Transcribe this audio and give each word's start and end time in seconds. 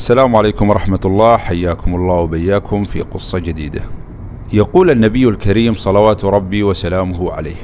السلام 0.00 0.36
عليكم 0.36 0.70
ورحمة 0.70 1.00
الله 1.04 1.36
حياكم 1.36 1.94
الله 1.94 2.14
وبياكم 2.14 2.84
في 2.84 3.00
قصة 3.00 3.38
جديدة. 3.38 3.80
يقول 4.52 4.90
النبي 4.90 5.28
الكريم 5.28 5.74
صلوات 5.74 6.24
ربي 6.24 6.62
وسلامه 6.62 7.32
عليه: 7.32 7.56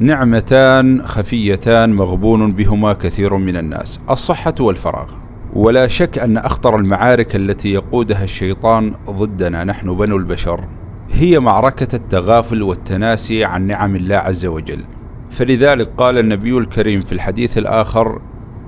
نعمتان 0.00 1.06
خفيتان 1.06 1.92
مغبون 1.92 2.52
بهما 2.52 2.92
كثير 2.92 3.36
من 3.36 3.56
الناس، 3.56 4.00
الصحة 4.10 4.54
والفراغ. 4.60 5.10
ولا 5.54 5.86
شك 5.86 6.18
أن 6.18 6.36
أخطر 6.36 6.76
المعارك 6.76 7.36
التي 7.36 7.72
يقودها 7.72 8.24
الشيطان 8.24 8.94
ضدنا 9.10 9.64
نحن 9.64 9.96
بنو 9.96 10.16
البشر 10.16 10.64
هي 11.12 11.38
معركة 11.38 11.96
التغافل 11.96 12.62
والتناسي 12.62 13.44
عن 13.44 13.66
نعم 13.66 13.96
الله 13.96 14.16
عز 14.16 14.46
وجل. 14.46 14.84
فلذلك 15.30 15.90
قال 15.98 16.18
النبي 16.18 16.58
الكريم 16.58 17.00
في 17.00 17.12
الحديث 17.12 17.58
الآخر: 17.58 18.20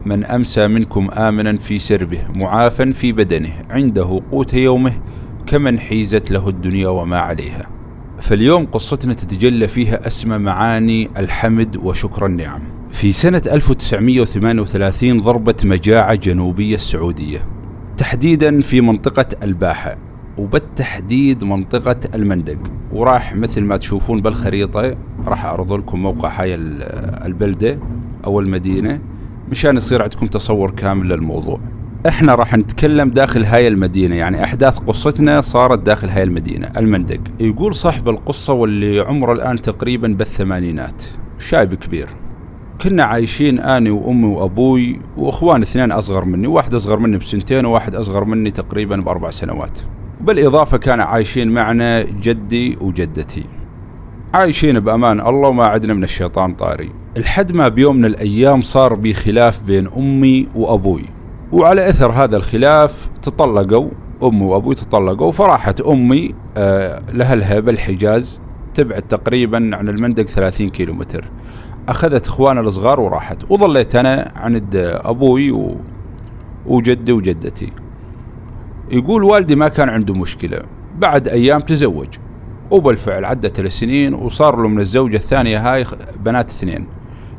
من 0.09 0.25
أمسى 0.25 0.69
منكم 0.69 1.11
آمنا 1.11 1.59
في 1.59 1.79
سربه 1.79 2.19
معافا 2.37 2.93
في 2.93 3.13
بدنه 3.13 3.53
عنده 3.71 4.21
قوت 4.31 4.55
يومه 4.55 4.93
كمن 5.47 5.81
حيزت 5.81 6.31
له 6.31 6.49
الدنيا 6.49 6.89
وما 6.89 7.19
عليها. 7.19 7.71
فاليوم 8.19 8.67
قصتنا 8.67 9.15
تتجلى 9.15 9.69
فيها 9.69 10.07
أسمى 10.07 10.39
معاني 10.39 11.11
الحمد 11.17 11.77
وشكر 11.77 12.27
النعم. 12.27 12.61
في 12.91 13.13
سنة 13.13 13.43
1938 13.47 15.17
ضربت 15.21 15.67
مجاعة 15.67 16.15
جنوبية 16.15 16.75
السعودية 16.75 17.39
تحديدا 17.97 18.61
في 18.61 18.81
منطقة 18.81 19.27
الباحة 19.43 19.97
وبالتحديد 20.37 21.45
منطقة 21.45 22.01
المندق. 22.15 22.59
وراح 22.91 23.35
مثل 23.35 23.63
ما 23.63 23.77
تشوفون 23.77 24.21
بالخريطة 24.23 24.97
راح 25.27 25.45
أعرض 25.45 25.73
لكم 25.73 26.03
موقع 26.03 26.43
هاي 26.43 26.55
البلدة 26.55 27.81
أو 28.25 28.41
المدينة. 28.41 29.08
مشان 29.51 29.77
يصير 29.77 30.03
عندكم 30.03 30.27
تصور 30.27 30.71
كامل 30.71 31.09
للموضوع. 31.09 31.61
إحنا 32.09 32.35
راح 32.35 32.55
نتكلم 32.55 33.11
داخل 33.11 33.45
هاي 33.45 33.69
المدينة 33.69 34.15
يعني 34.15 34.45
أحداث 34.45 34.79
قصتنا 34.79 35.41
صارت 35.41 35.79
داخل 35.79 36.09
هاي 36.09 36.23
المدينة 36.23 36.71
المندق. 36.77 37.21
يقول 37.41 37.75
صاحب 37.75 38.09
القصة 38.09 38.53
واللي 38.53 39.01
عمره 39.01 39.33
الآن 39.33 39.57
تقريبا 39.63 40.09
بالثمانينات 40.09 41.03
شايب 41.39 41.75
كبير. 41.75 42.09
كنا 42.81 43.05
عايشين 43.05 43.59
اني 43.59 43.91
وأمي 43.91 44.27
وأبوي 44.27 45.01
وإخوان 45.17 45.63
اثنين 45.63 45.93
أصغر 45.93 46.25
مني 46.25 46.47
واحد 46.47 46.75
أصغر 46.75 46.99
مني 46.99 47.19
بسنتين 47.19 47.65
وواحد 47.67 47.95
أصغر 47.95 48.25
مني 48.25 48.51
تقريبا 48.51 48.97
بأربع 48.97 49.31
سنوات. 49.31 49.79
بالإضافة 50.21 50.77
كان 50.77 51.01
عايشين 51.01 51.49
معنا 51.49 52.03
جدي 52.03 52.77
وجدتي. 52.81 53.58
عايشين 54.35 54.81
بأمان. 54.81 55.21
الله 55.21 55.49
وما 55.49 55.65
عدنا 55.67 55.95
من 55.95 56.05
الشيطان 56.05 56.51
طاري. 56.51 56.95
لحد 57.19 57.53
ما 57.53 57.69
بيوم 57.69 57.97
من 57.97 58.05
الأيام 58.05 58.63
صار 58.63 58.95
بي 58.95 59.15
خلاف 59.15 59.63
بين 59.63 59.89
أمي 59.97 60.49
وأبوي. 60.55 61.15
وعلى 61.51 61.89
إثر 61.89 62.13
هذا 62.13 62.37
الخلاف 62.37 63.11
تطلقوا 63.23 63.91
أمي 64.23 64.43
وأبوي 64.45 64.75
تطلقوا 64.75 65.33
فراحت 65.33 65.81
أمي 65.81 66.35
آه 66.57 67.03
لاهلها 67.13 67.61
بالحجاز 67.61 68.41
تبعد 68.75 69.03
تقريبا 69.03 69.71
عن 69.73 69.89
المندق 69.89 70.23
30 70.25 70.69
كيلو 70.69 70.95
متر 70.95 71.33
أخذت 71.89 72.27
إخوانها 72.27 72.63
الصغار 72.63 73.01
وراحت. 73.01 73.51
وظليت 73.51 73.97
أنا 73.97 74.33
عند 74.37 74.77
أبوي 75.05 75.51
و... 75.51 75.85
وجدي 76.65 77.13
وجدتي. 77.13 77.73
يقول 78.91 79.25
والدي 79.25 79.57
ما 79.57 79.69
كان 79.69 79.89
عنده 79.89 80.15
مشكلة. 80.15 80.61
بعد 80.91 81.29
أيام 81.29 81.61
تزوج. 81.61 82.09
وبالفعل 82.71 83.25
عدت 83.25 83.57
ثلاث 83.57 83.73
سنين 83.73 84.15
وصار 84.15 84.57
له 84.63 84.69
من 84.69 84.81
الزوجة 84.81 85.17
الثانية 85.17 85.75
هاي 85.75 85.85
بنات 86.17 86.51
اثنين. 86.51 86.89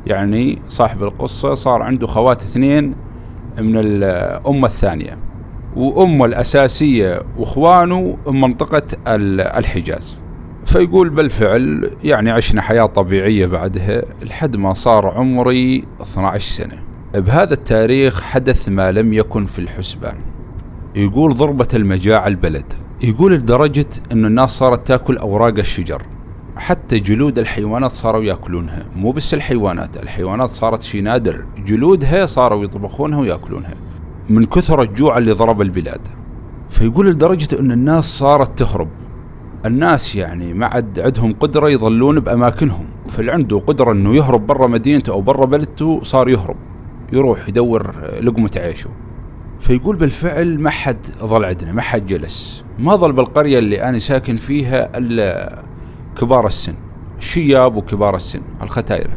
يعني 0.06 0.62
صاحب 0.68 1.02
القصة 1.02 1.54
صار 1.54 1.82
عنده 1.82 2.06
خوات 2.06 2.42
اثنين 2.42 2.94
من 3.58 3.76
الأمة 3.76 4.66
الثانية. 4.66 5.18
وأمه 5.72 6.24
الأساسية 6.26 7.22
وإخوانه 7.34 8.18
من 8.26 8.40
منطقة 8.40 8.82
الحجاز. 9.06 10.16
فيقول 10.64 11.10
بالفعل 11.10 11.90
يعني 12.04 12.30
عشنا 12.30 12.62
حياة 12.62 12.86
طبيعية 12.86 13.46
بعدها 13.46 14.02
لحد 14.22 14.56
ما 14.56 14.74
صار 14.74 15.06
عمري 15.06 15.88
12 16.00 16.50
سنة. 16.64 16.78
بهذا 17.14 17.54
التاريخ 17.54 18.20
حدث 18.20 18.68
ما 18.68 18.92
لم 18.92 19.12
يكن 19.12 19.46
في 19.46 19.58
الحسبان. 19.58 20.29
يقول 20.94 21.34
ضربة 21.34 21.68
المجاعة 21.74 22.26
البلد. 22.26 22.72
يقول 23.02 23.32
لدرجة 23.34 23.88
أن 24.12 24.24
الناس 24.24 24.50
صارت 24.50 24.86
تأكل 24.86 25.16
أوراق 25.16 25.58
الشجر. 25.58 26.02
حتى 26.56 26.98
جلود 26.98 27.38
الحيوانات 27.38 27.90
صاروا 27.90 28.22
يأكلونها. 28.22 28.86
مو 28.96 29.12
بس 29.12 29.34
الحيوانات 29.34 29.96
الحيوانات 29.96 30.48
صارت 30.48 30.82
شيء 30.82 31.02
نادر. 31.02 31.46
جلودها 31.58 32.26
صاروا 32.26 32.64
يطبخونها 32.64 33.20
ويأكلونها. 33.20 33.74
من 34.28 34.44
كثر 34.44 34.82
الجوع 34.82 35.18
اللي 35.18 35.32
ضرب 35.32 35.62
البلاد. 35.62 36.08
فيقول 36.68 37.10
لدرجة 37.10 37.60
أن 37.60 37.72
الناس 37.72 38.18
صارت 38.18 38.58
تهرب. 38.58 38.90
الناس 39.66 40.14
يعني 40.14 40.52
ما 40.52 40.66
عاد 40.66 41.00
عندهم 41.00 41.32
قدرة 41.32 41.68
يظلون 41.68 42.20
بأماكنهم. 42.20 42.86
فاللي 43.08 43.32
عنده 43.32 43.58
قدرة 43.58 43.92
أنه 43.92 44.16
يهرب 44.16 44.46
برا 44.46 44.66
مدينته 44.66 45.12
أو 45.12 45.20
برا 45.20 45.46
بلدته 45.46 46.00
صار 46.02 46.28
يهرب. 46.28 46.56
يروح 47.12 47.48
يدور 47.48 47.94
لقمة 48.20 48.50
عيشه. 48.56 48.90
فيقول 49.60 49.96
بالفعل 49.96 50.58
ما 50.58 50.70
حد 50.70 51.06
ظل 51.18 51.44
عندنا 51.44 51.72
ما 51.72 51.82
حد 51.82 52.06
جلس. 52.06 52.64
ما 52.78 52.96
ظل 52.96 53.12
بالقرية 53.12 53.58
اللي 53.58 53.82
أنا 53.82 53.98
ساكن 53.98 54.36
فيها 54.36 54.98
إلا 54.98 55.62
كبار 56.20 56.46
السن 56.46 56.74
شياب 57.18 57.76
وكبار 57.76 58.16
السن 58.16 58.40
الختايرة 58.62 59.10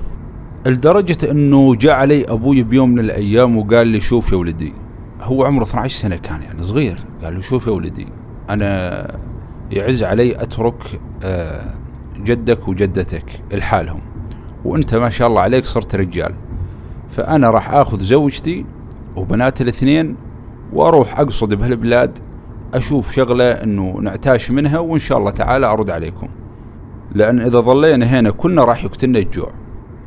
لدرجة 0.66 1.32
أنه 1.32 1.76
جاء 1.76 1.94
علي 1.94 2.24
أبوي 2.26 2.64
بيوم 2.64 2.90
من 2.90 3.00
الأيام 3.00 3.58
وقال 3.58 3.88
لي 3.88 4.02
شوف 4.02 4.32
يا 4.32 4.38
ولدي. 4.38 4.74
هو 5.22 5.46
عمره 5.46 5.64
12 5.64 6.02
سنة 6.02 6.16
كان 6.16 6.42
يعني 6.42 6.64
صغير. 6.64 6.98
قال 7.24 7.36
له 7.36 7.42
شوف 7.42 7.68
يا 7.68 7.72
ولدي 7.72 8.08
أنا 8.50 9.18
يعز 9.72 10.04
علي 10.04 10.42
أترك 10.42 11.00
آه، 11.24 11.74
جدك 12.18 12.68
وجدتك 12.68 13.42
لحالهم. 13.52 14.02
وأنت 14.66 14.96
ما 14.96 15.10
شاء 15.10 15.28
الله 15.28 15.42
عليك 15.42 15.66
صرت 15.66 15.96
رجال. 15.96 16.34
فأنا 17.10 17.50
راح 17.50 17.74
آخذ 17.74 18.02
زوجتي 18.02 18.66
وبناتي 19.16 19.64
الاثنين 19.64 20.16
وأروح 20.74 21.20
أقصد 21.20 21.54
بهالبلاد 21.54 22.18
أشوف 22.74 23.12
شغلة 23.12 23.52
إنه 23.52 24.00
نعتاش 24.02 24.52
منها 24.52 24.80
وإن 24.80 25.00
شاء 25.00 25.18
الله 25.18 25.32
تعالى 25.32 25.66
أرد 25.66 25.90
عليكم. 25.90 26.28
لأن 27.12 27.40
إذا 27.40 27.60
ظلينا 27.60 28.06
هنا 28.06 28.32
كنا 28.32 28.64
راح 28.64 28.84
يقتلنا 28.84 29.20
الجوع. 29.20 29.52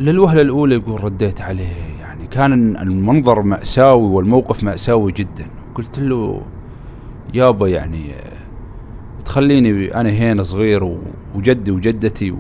للوهلة 0.01 0.43
الأولى 0.43 0.75
يقول 0.75 1.05
رديت 1.05 1.41
عليه 1.41 1.73
يعني 2.01 2.27
كان 2.27 2.77
المنظر 2.77 3.43
مأساوي 3.43 4.09
والموقف 4.09 4.65
مأساوي 4.65 5.13
جدا. 5.13 5.47
قلت 5.75 5.99
له 5.99 6.43
يابا 7.35 7.69
يعني 7.69 8.15
تخليني 9.25 9.95
أنا 9.95 10.11
هنا 10.11 10.43
صغير 10.43 10.99
وجدي 11.35 11.71
وجدتي 11.71 12.35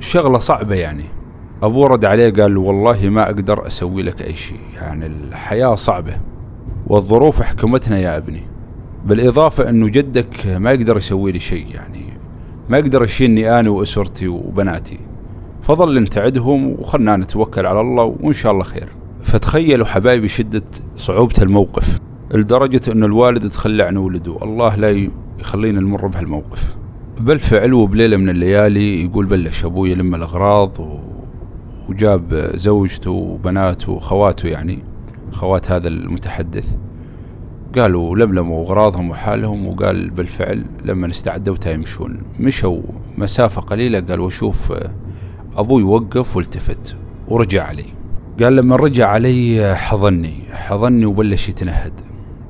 شغلة 0.00 0.38
صعبة 0.38 0.74
يعني. 0.74 1.04
ابوه 1.62 1.88
رد 1.88 2.04
عليه 2.04 2.32
قال 2.32 2.54
له 2.54 2.60
والله 2.60 3.08
ما 3.08 3.24
أقدر 3.24 3.66
أسوي 3.66 4.02
لك 4.02 4.22
أي 4.22 4.36
شيء. 4.36 4.60
يعني 4.74 5.06
الحياة 5.06 5.74
صعبة. 5.74 6.31
والظروف 6.86 7.42
حكمتنا 7.42 7.98
يا 7.98 8.16
ابني. 8.16 8.42
بالإضافة 9.04 9.68
أنه 9.68 9.88
جدك 9.88 10.46
ما 10.46 10.72
يقدر 10.72 10.96
يسوي 10.96 11.32
لي 11.32 11.40
شيء 11.40 11.66
يعني. 11.70 12.18
ما 12.68 12.78
يقدر 12.78 13.04
يشيلني 13.04 13.60
أنا 13.60 13.70
وأسرتي 13.70 14.28
وبناتي. 14.28 14.98
فظل 15.60 15.96
انت 15.96 16.18
عدهم 16.18 16.70
وخلنا 16.70 17.16
نتوكل 17.16 17.66
على 17.66 17.80
الله 17.80 18.16
وإن 18.20 18.32
شاء 18.32 18.52
الله 18.52 18.64
خير. 18.64 18.88
فتخيلوا 19.22 19.86
حبايبي 19.86 20.28
شدة 20.28 20.64
صعوبة 20.96 21.42
الموقف. 21.42 21.98
لدرجة 22.34 22.80
أن 22.92 23.04
الوالد 23.04 23.50
تخلى 23.50 23.82
عن 23.82 23.96
ولده. 23.96 24.36
الله 24.42 24.76
لا 24.76 25.08
يخلينا 25.38 25.80
نمر 25.80 26.06
بهالموقف. 26.06 26.76
بالفعل 27.20 27.72
وبليلة 27.72 28.16
من 28.16 28.28
الليالي 28.28 29.04
يقول 29.04 29.26
بلش 29.26 29.64
أبوي 29.64 29.90
يلم 29.90 30.14
الأغراض 30.14 30.78
وجاب 31.88 32.50
زوجته 32.54 33.10
وبناته 33.10 33.92
وخواته 33.92 34.48
يعني. 34.48 34.91
خوات 35.32 35.70
هذا 35.70 35.88
المتحدث. 35.88 36.76
قالوا 37.78 38.16
لملموا 38.16 38.64
أغراضهم 38.64 39.10
وحالهم 39.10 39.66
وقال 39.66 40.10
بالفعل 40.10 40.64
لما 40.84 41.10
استعدوا 41.10 41.56
يمشون. 41.66 42.22
مشوا 42.40 42.82
مسافة 43.18 43.60
قليلة 43.60 44.00
قال 44.00 44.20
وشوف 44.20 44.72
أبوي 45.56 45.82
وقف 45.82 46.36
والتفت. 46.36 46.96
ورجع 47.28 47.64
علي. 47.64 47.84
قال 48.42 48.56
لما 48.56 48.76
رجع 48.76 49.08
علي 49.08 49.74
حضني. 49.76 50.34
حضني 50.52 51.06
وبلش 51.06 51.48
يتنهد. 51.48 52.00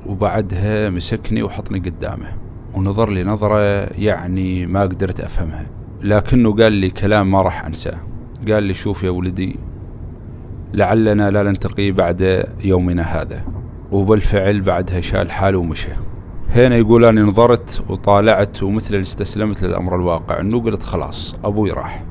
وبعدها 0.05 0.89
مسكني 0.89 1.43
وحطني 1.43 1.79
قدامه. 1.79 2.27
ونظر 2.73 3.09
لي 3.09 3.23
نظرة 3.23 3.59
يعني 3.99 4.65
ما 4.65 4.81
قدرت 4.81 5.19
أفهمها. 5.19 5.65
لكنه 6.01 6.55
قال 6.55 6.73
لي 6.73 6.89
كلام 6.89 7.31
ما 7.31 7.41
راح 7.41 7.65
أنساه. 7.65 7.99
قال 8.47 8.63
لي 8.63 8.73
شوف 8.73 9.03
يا 9.03 9.09
ولدي 9.09 9.59
لعلنا 10.73 11.31
لا 11.31 11.43
نلتقي 11.43 11.91
بعد 11.91 12.45
يومنا 12.63 13.03
هذا. 13.03 13.43
وبالفعل 13.91 14.61
بعدها 14.61 15.01
شال 15.01 15.31
حاله 15.31 15.57
ومشى. 15.57 15.89
هنا 16.49 16.75
يقول 16.75 17.05
أنا 17.05 17.21
نظرت 17.21 17.83
وطالعت 17.89 18.63
ومثل 18.63 18.95
استسلمت 18.95 19.63
للأمر 19.63 19.95
الواقع. 19.95 20.39
أنه 20.39 20.61
قلت 20.61 20.83
خلاص 20.83 21.35
أبوي 21.43 21.71
راح. 21.71 22.03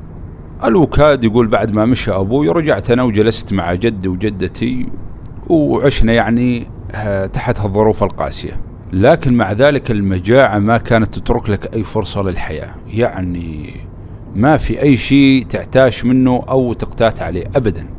الوكاد 0.64 1.24
يقول 1.24 1.46
بعد 1.46 1.72
ما 1.72 1.84
مشى 1.84 2.10
أبوي 2.10 2.48
رجعت 2.48 2.90
أنا 2.90 3.02
وجلست 3.02 3.52
مع 3.52 3.74
جدي 3.74 4.08
وجدتي 4.08 4.86
وعشنا 5.48 6.12
يعني 6.12 6.66
آه، 6.94 7.26
تحت 7.26 7.60
هالظروف 7.60 8.02
القاسية. 8.02 8.60
لكن 8.92 9.34
مع 9.34 9.52
ذلك 9.52 9.90
المجاعة 9.90 10.58
ما 10.58 10.78
كانت 10.78 11.18
تترك 11.18 11.50
لك 11.50 11.74
أي 11.74 11.82
فرصة 11.82 12.22
للحياة. 12.22 12.70
يعني 12.86 13.74
ما 14.34 14.56
في 14.56 14.82
أي 14.82 14.96
شيء 14.96 15.46
تعتاش 15.46 16.04
منه 16.04 16.44
أو 16.48 16.72
تقتات 16.72 17.22
عليه 17.22 17.44
أبدا. 17.56 17.91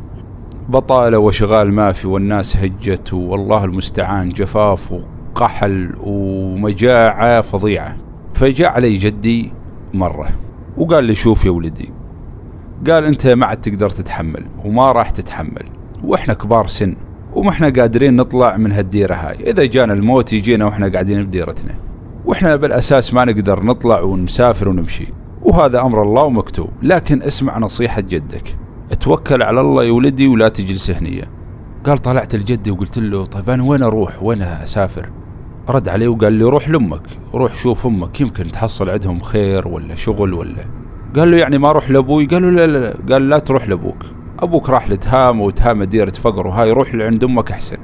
بطالة 0.70 1.18
وشغال 1.18 1.74
ما 1.74 1.92
في 1.92 2.08
والناس 2.08 2.58
هجت 2.58 3.14
والله 3.14 3.66
المستعان 3.66 4.30
جفاف 4.30 4.92
وقحل 4.92 5.94
ومجاعة 6.00 7.42
فظيعة. 7.42 7.98
فجاء 8.34 8.72
علي 8.72 8.98
جدي 8.98 9.52
مرة 9.94 10.28
وقال 10.78 11.04
لي 11.04 11.16
شوف 11.16 11.46
يا 11.46 11.52
ولدي 11.52 11.94
قال 12.88 13.04
أنت 13.04 13.28
ما 13.28 13.46
عاد 13.46 13.62
تقدر 13.62 13.90
تتحمل 13.90 14.46
وما 14.66 14.92
راح 14.92 15.10
تتحمل 15.10 15.70
وإحنا 16.04 16.34
كبار 16.34 16.68
سن 16.68 16.96
وما 17.34 17.50
إحنا 17.50 17.70
قادرين 17.70 18.16
نطلع 18.16 18.58
من 18.58 18.72
هالديرة 18.72 19.16
هاي. 19.16 19.50
إذا 19.50 19.66
جانا 19.66 19.94
الموت 19.94 20.34
يجينا 20.34 20.66
وإحنا 20.66 20.88
قاعدين 20.88 21.24
بديرتنا. 21.24 21.74
وإحنا 22.26 22.56
بالأساس 22.56 23.14
ما 23.14 23.26
نقدر 23.26 23.64
نطلع 23.64 24.02
ونسافر 24.02 24.70
ونمشي. 24.70 25.08
وهذا 25.42 25.82
أمر 25.82 26.04
الله 26.04 26.24
ومكتوب 26.24 26.70
لكن 26.82 27.22
اسمع 27.22 27.58
نصيحة 27.58 28.02
جدك. 28.02 28.63
توكل 29.00 29.44
على 29.44 29.62
الله 29.62 29.84
يا 29.84 29.92
ولدي 29.92 30.28
ولا 30.28 30.50
تجلس 30.50 30.92
هنية 30.92 31.32
قال 31.86 31.98
طلعت 31.98 32.36
لجدي 32.36 32.72
وقلت 32.72 33.00
له 33.00 33.26
طيب 33.26 33.50
أنا 33.50 33.64
وين 33.64 33.84
أروح؟ 33.84 34.24
وين 34.24 34.42
أسافر؟ 34.42 35.12
رد 35.70 35.90
علي 35.90 36.08
وقال 36.08 36.34
لي 36.34 36.44
روح 36.44 36.70
لأمك 36.70 37.08
روح 37.34 37.56
شوف 37.56 37.86
أمك 37.86 38.22
يمكن 38.22 38.52
تحصل 38.52 38.90
عندهم 38.90 39.20
خير 39.20 39.68
ولا 39.68 39.96
شغل 39.96 40.34
ولا. 40.34 40.70
قال 41.16 41.32
له 41.32 41.38
يعني 41.38 41.58
ما 41.58 41.70
أروح 41.70 41.90
لأبوي؟ 41.90 42.26
قال 42.26 42.42
له 42.42 42.50
لا 42.50 42.68
لا 42.68 42.78
لا. 42.78 43.14
قال 43.14 43.30
لا 43.30 43.40
تروح 43.40 43.68
لأبوك. 43.68 44.06
أبوك 44.40 44.70
راح 44.70 44.90
لتهام 44.90 45.42
وتهام 45.42 45.84
ديرة 45.84 46.14
فقر 46.22 46.48
وهاي 46.48 46.72
روح 46.72 46.96
لعند 46.96 47.24
أمك 47.24 47.52
أحسن. 47.52 47.78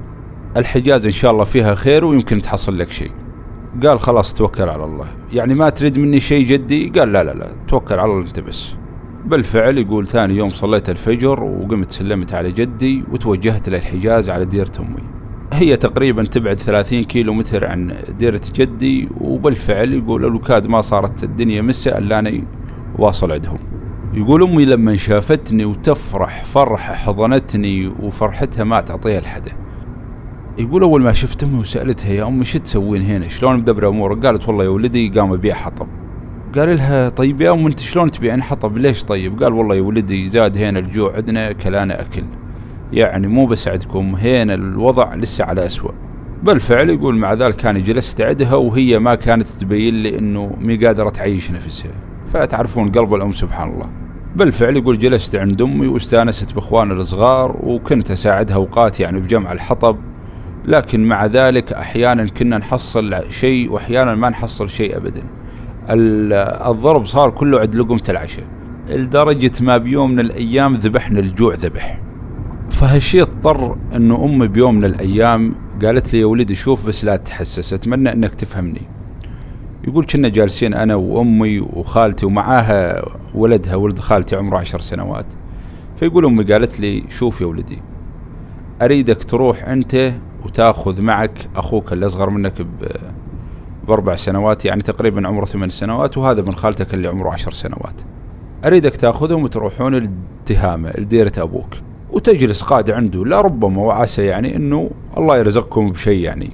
الحجاز 0.57 1.06
إن 1.06 1.12
شاء 1.12 1.31
الله 1.31 1.44
فيها 1.44 1.75
خير 1.75 2.06
ويمكن 2.06 2.42
تحصل 2.42 2.80
لك 2.80 2.92
شيء. 2.92 3.12
قال 3.84 4.00
خلاص 4.00 4.34
توكل 4.34 4.69
على 4.69 4.86
الله. 4.86 5.07
يعني 5.31 5.54
ما 5.54 5.69
تريد 5.69 6.00
مني 6.00 6.19
شيء 6.19 6.45
جدي؟ 6.45 6.90
قال 6.90 7.12
لا 7.12 7.24
لا 7.24 7.31
لا. 7.31 7.66
توكل 7.68 8.00
على 8.00 8.12
الله 8.12 8.28
أنت 8.28 8.40
بس. 8.40 8.79
بالفعل 9.24 9.77
يقول 9.77 10.07
ثاني 10.07 10.36
يوم 10.36 10.50
صليت 10.50 10.89
الفجر 10.89 11.44
وقمت 11.44 11.92
سلمت 11.92 12.33
على 12.33 12.51
جدي 12.51 13.04
وتوجهت 13.07 13.69
للحجاز 13.69 14.30
على 14.30 14.45
ديرة 14.45 14.71
أمي. 14.80 15.10
هي 15.54 15.77
تقريبا 15.77 16.24
تبعد 16.24 16.60
30 16.60 17.04
كيلو 17.04 17.33
متر 17.33 17.66
عن 17.66 18.04
ديرة 18.10 18.42
جدي 18.56 19.07
وبالفعل 19.12 19.94
يقول 19.94 20.25
الوكاد 20.25 20.68
ما 20.68 20.81
صارت 20.81 21.24
الدنيا 21.24 21.62
مساء 21.62 21.98
إلا 21.98 22.19
أنا 22.19 22.42
واصل 22.94 23.31
عندهم. 23.31 23.60
يقول 24.13 24.44
أمي 24.44 24.66
لما 24.66 24.98
شافتني 24.98 25.66
وتفرح 25.66 26.44
فرحة 26.45 26.94
حضنتني 26.94 27.88
وفرحتها 27.88 28.63
ما 28.63 28.81
تعطيها 28.81 29.19
لحدا 29.21 29.51
يقول 30.57 30.81
أول 30.81 31.01
ما 31.01 31.13
شفت 31.13 31.44
أمي 31.44 31.60
وسألتها 31.60 32.13
يا 32.13 32.27
أمي 32.27 32.45
شو 32.45 32.60
تسوين 32.60 33.01
هنا؟ 33.01 33.27
شلون 33.27 33.56
مدبر 33.57 33.88
أمورك؟ 33.89 34.25
قالت 34.25 34.48
والله 34.48 34.63
يا 34.63 34.69
ولدي 34.69 35.10
قام 35.10 35.33
ابيع 35.33 35.56
حطب. 35.56 35.99
قال 36.56 36.75
لها 36.75 37.10
طيب 37.10 37.42
يا 37.42 37.51
أم 37.51 37.66
أنت 37.66 37.80
شلون 37.80 38.12
تبيعين 38.12 38.44
حطب 38.44 38.78
ليش 38.78 39.04
طيب؟ 39.04 39.44
قال 39.44 39.54
والله 39.54 39.75
يا 39.75 39.81
ولدي 39.81 40.28
زاد 40.28 40.57
هنا 40.57 40.80
الجوع 40.80 41.16
عندنا 41.16 41.51
كلانا 41.51 42.01
أكل. 42.01 42.24
يعني 42.94 43.28
مو 43.28 43.46
بس 43.46 43.68
عندكم 43.68 44.16
هنا 44.16 44.54
الوضع 44.54 45.16
لسه 45.16 45.46
على 45.46 45.66
أسوأ. 45.66 45.92
بالفعل 46.44 46.90
يقول 46.90 47.16
مع 47.16 47.34
ذلك 47.34 47.56
كان 47.56 47.84
جلست 47.84 48.22
عندها 48.22 48.56
وهي 48.56 49.00
ما 49.00 49.16
كانت 49.16 49.48
تبين 49.48 50.04
لي 50.04 50.18
إنه 50.18 50.56
مي 50.60 50.86
قادرة 50.86 51.10
تعيش 51.10 51.51
نفسها. 51.51 51.92
فتعرفون 52.25 52.92
قلب 52.92 53.13
الأم 53.13 53.31
سبحان 53.31 53.69
الله. 53.69 53.90
بالفعل 54.36 54.78
يقول 54.78 55.00
جلست 55.00 55.36
عند 55.36 55.62
أمي 55.62 55.88
واستانست 55.88 56.54
بإخواني 56.54 56.94
الصغار 56.94 57.60
وكنت 57.63 58.12
أساعدها 58.12 58.56
أوقات 58.56 59.00
يعني 59.00 59.19
بجمع 59.19 59.52
الحطب. 59.52 59.98
لكن 60.66 61.04
مع 61.04 61.25
ذلك 61.25 61.74
أحيانا 61.74 62.28
كنا 62.28 62.57
نحصل 62.57 63.31
شيء 63.31 63.72
وأحيانا 63.72 64.16
ما 64.16 64.30
نحصل 64.30 64.69
شيء 64.69 64.98
ابدا. 64.98 65.24
الضرب 65.91 67.06
صار 67.06 67.30
كله 67.30 67.59
عند 67.59 67.75
لقمة 67.75 68.01
العشاء. 68.09 68.47
لدرجة 68.88 69.51
ما 69.59 69.77
بيوم 69.77 70.12
من 70.12 70.19
الأيام 70.19 70.75
ذبحنا 70.75 71.19
الجوع 71.19 71.53
ذبح. 71.53 72.03
فهالشيء 72.69 73.21
اضطر 73.21 73.77
إنه 73.95 74.25
أمي 74.25 74.47
بيوم 74.47 74.75
من 74.75 74.86
الأيام 74.86 75.56
قالت 75.81 76.13
لي 76.13 76.19
يا 76.19 76.25
ولدي 76.25 76.56
شوف 76.56 76.88
بس 76.88 77.03
لا 77.06 77.15
تحسس 77.15 77.74
أتمنى 77.74 78.13
إنك 78.13 78.36
تفهمني. 78.36 78.81
يقول 79.88 80.06
كنا 80.06 80.30
جالسين 80.30 80.74
أنا 80.74 80.95
وأمي 80.95 81.59
وخالتي 81.59 82.25
ومعاها 82.25 83.06
ولدها 83.33 83.75
ولد 83.75 84.00
خالتي 84.00 84.35
عمره 84.35 84.57
عشر 84.57 84.80
سنوات. 84.80 85.33
فيقول 85.95 86.25
أمي 86.25 86.44
قالت 86.44 86.80
لي 86.80 87.03
شوف 87.09 87.42
يا 87.42 87.45
ولدي 87.45 87.83
أريدك 88.81 89.24
تروح 89.24 89.63
أنت 89.63 90.13
وتأخذ 90.39 91.01
معك 91.01 91.50
أخوك 91.56 91.94
اللي 91.94 92.06
أصغر 92.06 92.30
منك 92.30 92.62
بأربع 93.89 94.15
سنوات 94.15 94.65
يعني 94.65 94.81
تقريبا 94.81 95.27
عمره 95.27 95.45
ثمان 95.45 95.69
سنوات 95.69 96.18
وهذا 96.18 96.41
من 96.41 96.56
خالتك 96.56 96.94
اللي 96.94 97.07
عمره 97.07 97.30
عشر 97.30 97.51
سنوات. 97.51 98.01
أريدك 98.65 98.95
تأخذهم 98.95 99.44
وتروحون 99.44 99.95
للتهامة 99.95 100.94
لديرة 100.97 101.31
أبوك. 101.38 101.69
وتجلس 102.12 102.62
قاعد 102.62 102.91
عنده 102.91 103.25
لا 103.25 103.41
ربما 103.41 103.81
وعسى 103.81 104.25
يعني 104.25 104.56
إنه 104.56 104.89
الله 105.18 105.38
يرزقكم 105.38 105.89
بشيء 105.89 106.19
يعني. 106.19 106.50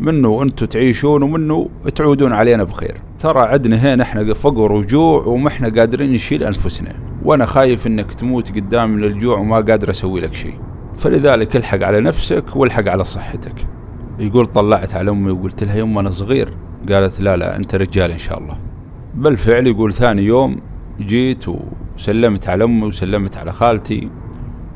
منه 0.00 0.42
أنتم 0.42 0.66
تعيشون 0.66 1.22
ومنه 1.22 1.68
تعودون 1.94 2.32
علينا 2.32 2.64
بخير. 2.64 3.00
ترى 3.18 3.40
عندنا 3.40 3.76
هنا 3.76 4.02
إحنا 4.02 4.34
فقر 4.34 4.72
وجوع 4.72 5.24
وما 5.26 5.48
إحنا 5.48 5.68
قادرين 5.68 6.12
نشيل 6.12 6.44
أنفسنا. 6.44 6.92
وأنا 7.24 7.46
خايف 7.46 7.86
إنك 7.86 8.14
تموت 8.14 8.54
قدام 8.54 8.90
من 8.90 9.04
الجوع 9.04 9.38
وما 9.38 9.56
قادر 9.56 9.90
أسوي 9.90 10.20
لك 10.20 10.34
شيء. 10.34 10.54
فلذلك 10.96 11.56
الحق 11.56 11.82
على 11.82 12.00
نفسك 12.00 12.56
والحق 12.56 12.88
على 12.88 13.04
صحتك. 13.04 13.66
يقول 14.18 14.46
طلعت 14.46 14.94
على 14.94 15.10
أمي 15.10 15.30
وقلت 15.30 15.64
لها 15.64 15.76
يوم 15.76 15.98
أنا 15.98 16.10
صغير 16.10 16.56
قالت 16.92 17.20
لا 17.20 17.36
لا 17.36 17.56
أنت 17.56 17.74
رجال 17.74 18.10
إن 18.10 18.18
شاء 18.18 18.38
الله. 18.38 18.56
بالفعل 19.14 19.66
يقول 19.66 19.92
ثاني 19.92 20.22
يوم 20.22 20.60
جيت 21.00 21.44
وسلمت 21.96 22.48
على 22.48 22.64
أمي 22.64 22.86
وسلمت 22.86 23.36
على 23.36 23.52
خالتي 23.52 24.10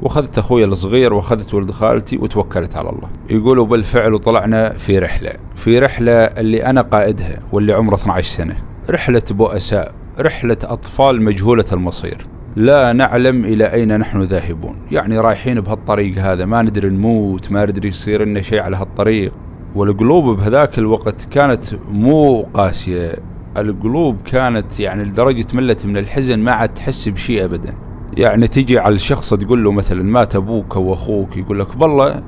وأخذت 0.02 0.38
أخوي 0.38 0.64
الصغير 0.64 1.12
وأخذت 1.12 1.54
ولد 1.54 1.70
خالتي 1.70 2.16
وتوكلت 2.16 2.76
على 2.76 2.88
الله. 2.88 3.08
يقولوا 3.30 3.66
بالفعل 3.66 4.14
وطلعنا 4.14 4.72
في 4.72 4.98
رحلة 4.98 5.32
في 5.54 5.78
رحلة 5.78 6.12
اللي 6.12 6.64
أنا 6.64 6.80
قائدها 6.80 7.40
واللي 7.52 7.72
عمره 7.72 7.94
12 7.94 8.36
سنة. 8.36 8.56
رحلة 8.90 9.22
بؤساء 9.30 9.94
رحلة 10.18 10.56
أطفال 10.62 11.22
مجهولة 11.22 11.64
المصير. 11.72 12.26
لا 12.56 12.92
نعلم 12.92 13.44
إلى 13.44 13.72
أين 13.72 13.98
نحن 13.98 14.22
ذاهبون. 14.22 14.76
يعني 14.90 15.18
رايحين 15.18 15.60
بهالطريق 15.60 16.18
هذا 16.18 16.44
ما 16.44 16.62
ندري 16.62 16.88
نموت 16.88 17.52
ما 17.52 17.66
ندري 17.66 17.88
يصير 17.88 18.24
لنا 18.24 18.42
شيء 18.42 18.60
على 18.60 18.76
هالطريق. 18.76 19.32
والقلوب 19.74 20.36
بهذاك 20.36 20.78
الوقت 20.78 21.24
كانت 21.30 21.64
مو 21.88 22.42
قاسية. 22.42 23.14
القلوب 23.56 24.22
كانت 24.22 24.80
يعني 24.80 25.04
لدرجة 25.04 25.46
ملت 25.54 25.86
من 25.86 25.96
الحزن 25.96 26.38
ما 26.38 26.52
عاد 26.52 26.68
تحس 26.68 27.08
بشيء 27.08 27.44
ابدا. 27.44 27.74
يعني 28.16 28.48
تجي 28.48 28.78
على 28.78 28.94
الشخص 28.94 29.34
تقول 29.34 29.64
له 29.64 29.72
مثلا 29.72 30.02
مات 30.02 30.36
أبوك 30.36 30.76
أو 30.76 30.94
أخوك 30.94 31.36
يقول 31.36 31.60
لك 31.60 31.76
بالله 31.76 32.22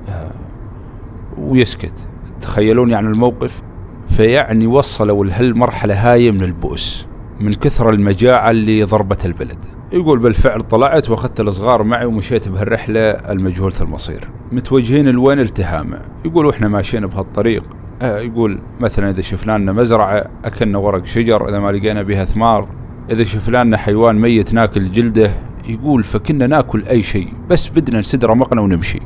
ويسكت. 1.39 2.09
تخيلون 2.41 2.91
يعني 2.91 3.07
الموقف؟ 3.07 3.63
فيعني 4.07 4.67
وصلوا 4.67 5.25
لهالمرحلة 5.25 6.13
هاي 6.13 6.33
من 6.33 6.43
البؤس 6.43 7.07
من 7.41 7.55
كثر 7.55 7.91
المجاعة 7.91 8.51
اللي 8.51 8.83
ضربت 8.83 9.27
البلد. 9.27 9.80
يقول 9.93 10.19
بالفعل 10.19 10.61
طلعت 10.61 11.11
واخذت 11.11 11.41
الصغار 11.41 11.83
معي 11.83 12.07
ومشيت 12.07 12.49
بهالرحلة 12.49 13.11
المجهولة 13.11 13.75
المصير. 13.81 14.31
متوجهين 14.53 15.09
لوين 15.09 15.41
التهامة؟ 15.41 16.03
يقول 16.25 16.47
وإحنا 16.47 16.69
ماشيين 16.69 17.07
بهالطريق. 17.07 17.63
آه 18.03 18.19
يقول 18.19 18.59
مثلا 18.81 19.11
إذا 19.11 19.23
شفنا 19.23 19.59
لنا 19.59 19.73
مزرعة 19.73 20.25
أكلنا 20.45 20.79
ورق 20.79 21.05
شجر 21.05 21.49
إذا 21.49 21.59
ما 21.59 21.73
لقينا 21.73 22.03
بها 22.03 22.25
ثمار 22.25 22.69
إذا 23.11 23.25
شفنا 23.25 23.65
لنا 23.65 23.77
حيوان 23.77 24.17
ميت 24.17 24.55
ناكل 24.55 24.93
جلده. 24.93 25.31
يقول 25.69 26.05
فكنا 26.05 26.47
ناكل 26.47 26.85
أي 26.85 27.03
شيء 27.03 27.33
بس 27.49 27.69
بدنا 27.69 28.01
نسد 28.01 28.25
رمقنا 28.25 28.61
ونمشي. 28.61 29.01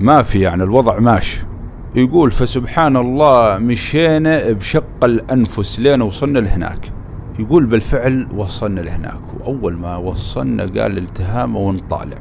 ما 0.00 0.22
في 0.22 0.40
يعني 0.40 0.62
الوضع 0.62 0.98
ماش 0.98 1.40
يقول 1.96 2.30
فسبحان 2.30 2.96
الله 2.96 3.58
مشينا 3.58 4.52
بشق 4.52 5.04
الأنفس 5.04 5.80
لين 5.80 6.02
وصلنا 6.02 6.38
لهناك. 6.38 6.97
يقول 7.38 7.66
بالفعل 7.66 8.28
وصلنا 8.32 8.80
لهناك 8.80 9.34
واول 9.34 9.78
ما 9.78 9.96
وصلنا 9.96 10.62
قال 10.62 10.98
التهامة 10.98 11.58
ونطالع. 11.58 12.18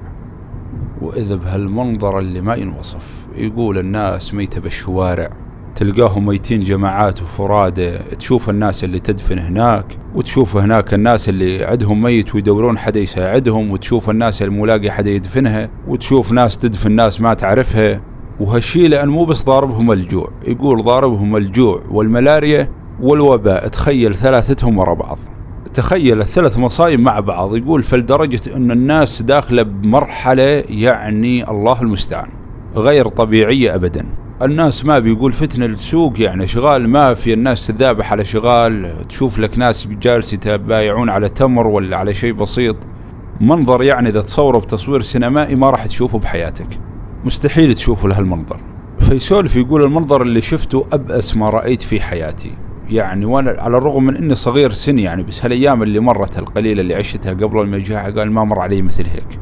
وإذا 1.02 1.36
بهالمنظر 1.36 2.20
اللي 2.20 2.42
ما 2.42 2.56
ينوصف 2.56 3.28
يقول 3.36 3.78
الناس 3.78 4.34
ميتة 4.34 4.62
بالشوارع. 4.62 5.30
تلقاهم 5.76 6.26
ميتين 6.26 6.60
جماعات 6.60 7.22
وفرادة. 7.22 7.98
تشوف 7.98 8.50
الناس 8.50 8.84
اللي 8.84 9.00
تدفن 9.00 9.40
هناك 9.40 9.98
وتشوف 10.14 10.58
هناك 10.58 10.94
الناس 10.94 11.30
اللي 11.30 11.66
عندهم 11.66 12.02
ميت 12.02 12.36
ويدورون 12.36 12.78
حدا 12.78 13.00
يساعدهم 13.00 13.72
وتشوف 13.72 14.10
الناس 14.10 14.42
الملاقي 14.42 14.92
حدا 14.92 15.10
يدفنها 15.10 15.70
وتشوف 15.88 16.32
ناس 16.32 16.58
تدفن 16.58 16.92
ناس 16.92 17.22
ما 17.22 17.34
تعرفها. 17.34 18.02
وهالشي 18.40 18.88
لأن 18.88 19.10
مو 19.10 19.26
بس 19.26 19.44
ضاربهم 19.46 19.92
الجوع. 19.92 20.30
يقول 20.48 20.84
ضاربهم 20.84 21.38
الجوع 21.38 21.84
والملاريا 21.90 22.78
والوباء 23.00 23.68
تخيل 23.68 24.16
ثلاثتهم 24.16 24.78
ورا 24.78 24.94
بعض. 24.94 25.20
تخيل 25.74 26.22
الثلاث 26.22 26.58
مصايب 26.58 27.00
مع 27.00 27.20
بعض 27.20 27.56
يقول 27.56 27.84
فلدرجة 27.84 28.56
أن 28.56 28.72
الناس 28.72 29.22
داخلة 29.22 29.64
بمرحلة 29.64 30.64
يعني 30.70 31.50
الله 31.50 31.82
المستعان 31.82 32.30
غير 32.76 33.08
طبيعية 33.08 33.76
أبدا. 33.76 34.06
الناس 34.42 34.86
ما 34.86 35.00
بيقول 35.00 35.34
فتنة 35.34 35.66
السوق 35.66 36.22
يعني 36.22 36.48
شغال 36.48 36.90
ما 36.90 37.14
في 37.14 37.34
الناس 37.34 37.68
تذابح 37.68 38.12
على 38.12 38.26
شغال 38.26 39.08
تشوف 39.10 39.40
لك 39.40 39.58
ناس 39.60 39.88
جالس 39.88 40.34
يتبايعون 40.34 41.10
على 41.10 41.30
تمر 41.30 41.68
ولا 41.68 41.98
على 41.98 42.14
شيء 42.14 42.34
بسيط. 42.34 42.76
منظر 43.42 43.84
يعني 43.84 44.10
إذا 44.10 44.22
تصوره 44.22 44.58
بتصوير 44.58 45.02
سينمائي 45.02 45.56
ما 45.56 45.70
راح 45.70 45.86
تشوفه 45.86 46.20
بحياتك. 46.20 46.80
مستحيل 47.24 47.74
تشوفه 47.74 48.08
لهالمنظر. 48.08 48.62
فيسولف 49.00 49.56
يقول 49.56 49.84
المنظر 49.84 50.22
اللي 50.22 50.42
شفته 50.42 50.88
أبأس 50.92 51.38
ما 51.38 51.50
رأيت 51.50 51.82
في 51.82 52.02
حياتي. 52.02 52.67
يعني 52.88 53.26
وأنا 53.26 53.56
على 53.62 53.78
الرغم 53.78 54.04
من 54.06 54.16
إني 54.16 54.36
صغير 54.36 54.72
سن 54.72 55.00
يعني 55.00 55.24
بس 55.24 55.46
هالأيام 55.46 55.84
اللي 55.84 56.00
مرت 56.00 56.38
القليلة 56.38 56.82
اللي 56.82 56.96
عشتها 56.96 57.34
قبل 57.34 57.60
المجاعة 57.62 58.12
قال 58.12 58.32
ما 58.32 58.44
مر 58.44 58.60
علي 58.60 58.82
مثل 58.82 59.08
هيك. 59.08 59.40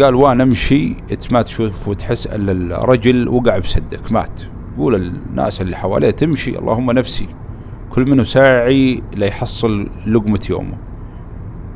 قال 0.00 0.14
وأنا 0.14 0.42
أمشي 0.42 0.96
ما 1.30 1.42
تشوف 1.42 1.88
وتحس 1.88 2.26
إلا 2.26 2.52
الرجل 2.82 3.28
وقع 3.28 3.58
بسدك 3.58 4.12
مات. 4.12 4.40
يقول 4.76 4.94
الناس 4.94 5.60
اللي 5.60 5.76
حواليه 5.76 6.10
تمشي 6.10 6.58
اللهم 6.58 6.90
نفسي. 6.90 7.28
كل 7.88 8.10
منه 8.10 8.22
ساعي 8.22 9.02
ليحصل 9.14 9.90
لقمة 10.06 10.40
يومه. 10.50 10.78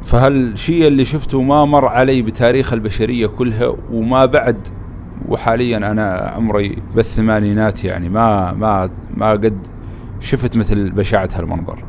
فهالشيء 0.05 0.87
اللي 0.87 1.05
شفته 1.05 1.43
ما 1.43 1.65
مر 1.65 1.87
علي 1.87 2.23
بتاريخ 2.23 2.73
البشرية 2.73 3.27
كلها 3.27 3.77
وما 3.89 4.25
بعد. 4.25 4.67
وحاليا 5.25 5.77
أنا 5.77 6.33
عمري 6.37 6.83
بالثمانينات 6.95 7.85
يعني 7.85 8.09
ما 8.09 8.53
ما 8.53 8.91
ما 9.11 9.31
قد 9.31 9.67
شفت 10.21 10.57
مثل 10.57 10.91
بشاعة 10.91 11.29
هالمنظر. 11.35 11.85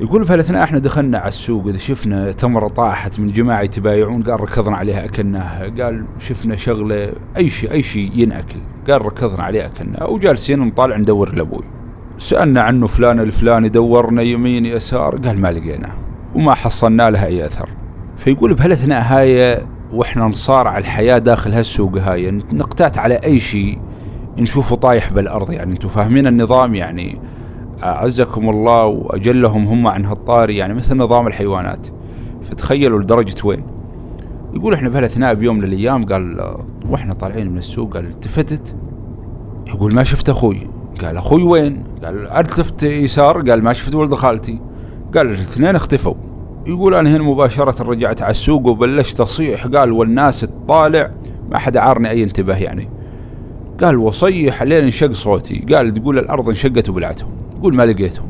يقول 0.00 0.26
في 0.26 0.34
الأثناء 0.34 0.64
إحنا 0.64 0.78
دخلنا 0.78 1.18
على 1.18 1.28
السوق 1.28 1.66
إذا 1.66 1.78
شفنا 1.78 2.32
تمرة 2.32 2.68
طاحت 2.68 3.20
من 3.20 3.26
جماعة 3.26 3.62
يتبايعون 3.62 4.22
قال 4.22 4.40
ركضنا 4.40 4.76
عليها 4.76 5.04
أكلناها. 5.04 5.64
قال 5.82 6.04
شفنا 6.18 6.56
شغلة 6.56 7.12
أي 7.36 7.50
شيء 7.50 7.72
أي 7.72 7.82
شيء 7.82 8.10
ينأكل. 8.14 8.60
قال 8.88 9.06
ركضنا 9.06 9.42
عليه 9.42 9.66
أكلناها. 9.66 10.04
وجالسين 10.04 10.58
نطالع 10.58 10.96
ندور 10.96 11.34
لابوي 11.34 11.64
سألنا 12.18 12.60
عنه 12.60 12.86
فلان 12.86 13.20
الفلاني 13.20 13.68
دورنا 13.68 14.22
يمين 14.22 14.66
يسار. 14.66 15.16
قال 15.16 15.40
ما 15.40 15.52
لقيناه 15.52 15.92
وما 16.34 16.54
حصلنا 16.54 17.10
لها 17.10 17.26
أي 17.26 17.46
أثر. 17.46 17.68
فيقول 18.16 18.54
بهالأثناء 18.54 19.02
هاي 19.02 19.58
وإحنا 19.92 20.24
نصارع 20.24 20.78
الحياة 20.78 21.18
داخل 21.18 21.52
هالسوق 21.52 21.98
هاي 21.98 22.30
نقتات 22.30 22.98
على 22.98 23.14
أي 23.14 23.40
شيء 23.40 23.78
نشوفه 24.38 24.76
طايح 24.76 25.12
بالأرض. 25.12 25.50
يعني 25.50 25.72
أنتم 25.72 25.88
فاهمين 25.88 26.26
النظام 26.26 26.74
يعني 26.74 27.20
أعزكم 27.82 28.48
الله 28.50 28.86
وأجلهم 28.86 29.66
هم 29.66 29.86
عن 29.86 30.04
هالطاري 30.04 30.56
يعني 30.56 30.74
مثل 30.74 30.96
نظام 30.96 31.26
الحيوانات. 31.26 31.86
فتخيلوا 32.42 33.00
لدرجة 33.00 33.34
وين. 33.44 33.66
يقول 34.54 34.74
إحنا 34.74 34.88
بهالأثناء 34.88 35.34
بيوم 35.34 35.56
من 35.56 35.64
الأيام 35.64 36.04
قال 36.04 36.56
وإحنا 36.88 37.14
طالعين 37.14 37.50
من 37.50 37.58
السوق 37.58 37.94
قال 37.94 38.06
التفتت. 38.06 38.76
يقول 39.68 39.94
ما 39.94 40.04
شفت 40.04 40.28
أخوي. 40.28 40.70
قال 41.04 41.16
أخوي 41.16 41.42
وين؟ 41.42 41.84
قال 42.04 42.30
التفت 42.30 42.82
يسار. 42.82 43.50
قال 43.50 43.64
ما 43.64 43.72
شفت 43.72 43.94
ولد 43.94 44.14
خالتي. 44.14 44.60
قال 45.14 45.26
الاثنين 45.26 45.76
اختفوا. 45.76 46.14
يقول 46.66 46.94
أنا 46.94 47.16
هنا 47.16 47.22
مباشرة 47.22 47.82
رجعت 47.82 48.22
على 48.22 48.30
السوق 48.30 48.66
وبلشت 48.66 49.20
أصيح. 49.20 49.66
قال 49.66 49.92
والناس 49.92 50.40
تطالع 50.40 51.10
ما 51.50 51.58
حد 51.58 51.76
عارني 51.76 52.10
أي 52.10 52.22
انتباه 52.22 52.56
يعني. 52.56 52.88
قال 53.80 53.98
وصيح 53.98 54.62
لين 54.62 54.84
انشق 54.84 55.12
صوتي. 55.12 55.66
قال 55.74 55.94
تقول 55.94 56.18
الأرض 56.18 56.48
انشقت 56.48 56.88
وبلعتهم. 56.88 57.39
يقول 57.60 57.74
ما 57.74 57.86
لقيتهم. 57.86 58.28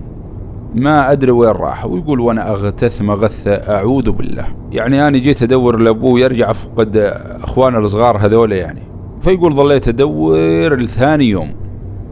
ما 0.74 1.12
أدري 1.12 1.30
وين 1.30 1.50
راحوا. 1.50 1.92
ويقول 1.92 2.20
وأنا 2.20 2.50
أغتث 2.50 3.02
مغثة 3.02 3.52
أعوذ 3.52 4.10
بالله. 4.10 4.46
يعني 4.72 5.08
أنا 5.08 5.18
جيت 5.18 5.42
أدور 5.42 5.76
لأبوه 5.80 6.20
يرجع 6.20 6.50
افقد 6.50 6.96
اخوانا 7.42 7.78
الصغار 7.78 8.16
هذول 8.16 8.52
يعني. 8.52 8.80
فيقول 9.20 9.54
ظليت 9.54 9.88
أدور 9.88 10.80
لثاني 10.80 11.24
يوم. 11.24 11.52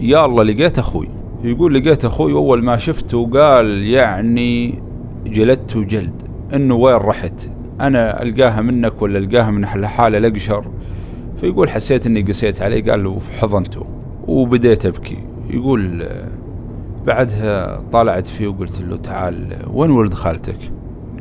يا 0.01 0.25
الله 0.25 0.43
لقيت 0.43 0.79
أخوي. 0.79 1.09
يقول 1.45 1.75
لقيت 1.75 2.05
أخوي 2.05 2.33
اول 2.33 2.65
ما 2.65 2.77
شفته 2.77 3.31
قال 3.31 3.85
يعني 3.85 4.83
جلدته 5.27 5.85
جلد. 5.85 6.23
إنه 6.55 6.75
وين 6.75 6.97
رحت؟ 6.97 7.51
أنا 7.81 8.23
ألقاها 8.23 8.61
منك 8.61 9.03
ولا 9.03 9.19
ألقاها 9.19 9.51
من 9.51 9.67
حالة 9.67 10.19
الأقشر؟ 10.19 10.65
فيقول 11.37 11.71
حسيت 11.71 12.07
إني 12.07 12.23
قسيت 12.23 12.63
عليه. 12.63 12.91
قال 12.91 13.05
له 13.05 13.19
حضنته 13.41 13.87
وبديت 14.27 14.87
أبكي. 14.87 15.19
يقول 15.51 16.09
بعدها 17.09 17.81
طالعت 17.93 18.27
فيه 18.27 18.49
وقلت 18.49 18.81
له 18.81 18.97
تعال 18.97 19.57
وين 19.67 19.91
ولد 19.91 20.15
خالتك؟ 20.15 20.73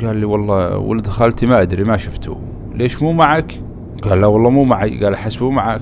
قال 0.02 0.16
لي 0.16 0.26
والله 0.26 0.78
ولد 0.78 1.08
خالتي 1.08 1.46
ما 1.46 1.62
أدري 1.62 1.84
ما 1.84 1.98
شفته. 1.98 2.42
ليش 2.76 3.02
مو 3.02 3.12
معك؟ 3.12 3.62
قال 4.02 4.22
لا 4.22 4.28
والله 4.28 4.50
مو 4.50 4.64
معي. 4.64 5.04
قال 5.04 5.16
حسبه 5.16 5.50
معك. 5.50 5.82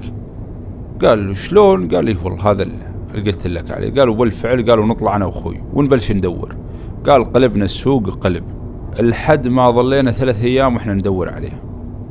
قال 1.02 1.28
له 1.28 1.34
شلون؟ 1.34 1.88
قال 1.88 2.06
لي 2.06 2.18
والله 2.24 2.52
هذا 2.52 2.64
اللي 2.64 3.32
قلت 3.32 3.48
لك 3.48 3.72
عليه. 3.72 3.94
قالوا 3.94 4.16
بالفعل 4.16 4.70
قالوا 4.70 4.86
نطلع 4.86 5.16
أنا 5.16 5.26
وأخوي 5.26 5.64
ونبلش 5.74 6.12
ندور. 6.12 6.56
قال 7.06 7.34
قلبنا 7.34 7.66
السوق 7.66 8.10
قلب. 8.10 8.44
الحد 9.00 9.48
ما 9.48 9.70
ظلينا 9.70 10.12
ثلاث 10.12 10.44
أيام 10.44 10.76
وإحنا 10.76 10.94
ندور 10.94 11.30
عليه. 11.30 11.64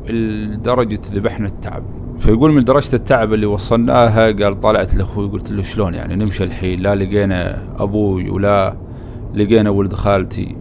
لدرجة 0.08 1.00
ذبحنا 1.12 1.46
التعب. 1.46 2.03
فيقول 2.18 2.52
من 2.52 2.64
درجة 2.64 2.96
التعب 2.96 3.32
اللي 3.32 3.46
وصلناها 3.46 4.26
قال 4.26 4.60
طلعت 4.60 4.94
لأخوي 4.94 5.28
قلت 5.28 5.52
له 5.52 5.62
شلون 5.62 5.94
يعني؟ 5.94 6.16
نمشي 6.16 6.44
الحين 6.44 6.80
لا 6.80 6.94
لقينا 6.94 7.68
أبوي 7.82 8.30
ولا 8.30 8.76
لقينا 9.34 9.70
ولد 9.70 9.92
خالتي. 9.92 10.56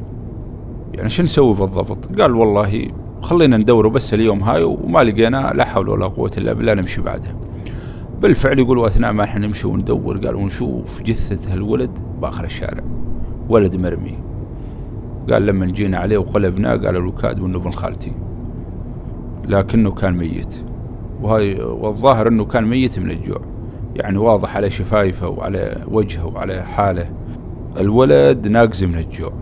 يعني 0.94 1.10
شو 1.10 1.24
نسوي 1.24 1.56
بالضبط؟ 1.56 2.22
قال 2.22 2.36
والله 2.36 2.88
خلينا 3.22 3.58
ندوره 3.58 3.90
بس 3.90 4.14
اليوم 4.14 4.44
هاي 4.44 4.64
وما 4.64 5.00
لقينا 5.04 5.52
لا 5.56 5.66
حول 5.66 5.90
ولا 5.90 6.08
قوة 6.08 6.32
إلا 6.38 6.54
بالله 6.54 6.74
نمشي 6.74 7.02
بعدها. 7.02 7.36
بالفعل 8.20 8.60
يقول 8.60 8.78
وأثناء 8.78 9.12
ما 9.12 9.24
إحنا 9.24 9.48
نمشي 9.48 9.68
وندور 9.68 10.18
قال 10.18 10.36
ونشوف 10.36 11.02
جثة 11.02 11.54
هالولد 11.54 12.00
بآخر 12.22 12.44
الشارع. 12.44 12.84
ولد 13.50 13.76
مرمي. 13.76 14.24
قال 15.30 15.46
لما 15.46 15.66
جينا 15.66 15.98
عليه 15.98 16.18
وقلبناه 16.18 16.76
قال 16.76 16.96
الوكاد 16.96 17.40
وانه 17.40 17.58
ابن 17.58 17.72
خالتي 17.72 18.14
لكنه 19.46 19.92
كان 19.92 20.14
ميت. 20.18 20.73
وهاي 21.24 21.62
والظاهر 21.62 22.28
إنه 22.28 22.46
كان 22.46 22.66
ميت 22.66 23.00
من 23.00 23.12
الجوع. 23.12 23.42
يعني 23.96 24.18
واضح 24.18 24.56
على 24.56 24.70
شفايفه 24.70 25.30
وعلى 25.30 25.84
وجهه 25.88 26.26
وعلى 26.26 26.64
حاله. 26.64 27.10
الولد 27.80 28.48
ناقز 28.48 28.84
من 28.84 28.96
الجوع. 28.96 29.34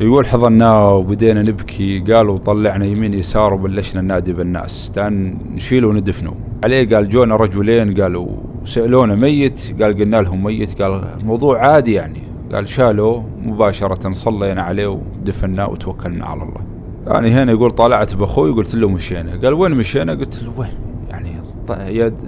يقول 0.00 0.26
حضناه 0.26 0.94
وبدينا 0.94 1.42
نبكي. 1.42 2.00
قالوا 2.00 2.38
طلعنا 2.38 2.84
يمين 2.84 3.14
يسار 3.14 3.54
وبلشنا 3.54 4.00
ننادي 4.00 4.32
بالناس. 4.32 4.90
تان 4.90 5.38
نشيله 5.54 5.88
وندفنه. 5.88 6.34
عليه 6.64 6.94
قال 6.94 7.08
جونا 7.08 7.36
رجلين. 7.36 8.02
قالوا 8.02 8.28
سألونا 8.64 9.14
ميت. 9.14 9.82
قال 9.82 9.98
قلنا 9.98 10.16
لهم 10.16 10.44
ميت. 10.44 10.82
قال 10.82 11.04
الموضوع 11.20 11.66
عادي 11.66 11.92
يعني. 11.92 12.20
قال 12.52 12.68
شالوه 12.68 13.26
مباشرة 13.42 14.12
صلينا 14.12 14.62
عليه 14.62 14.86
ودفناه 14.86 15.70
وتوكلنا 15.70 16.26
على 16.26 16.42
الله. 16.42 16.60
يعني 17.06 17.30
هنا 17.30 17.52
يقول 17.52 17.70
طلعت 17.70 18.14
بأخوي 18.14 18.50
قلت 18.50 18.74
له 18.74 18.88
مشينا. 18.88 19.36
قال 19.42 19.54
وين 19.54 19.72
مشينا؟ 19.72 20.12
قلت 20.12 20.42
له 20.42 20.52
وين؟ 20.56 20.83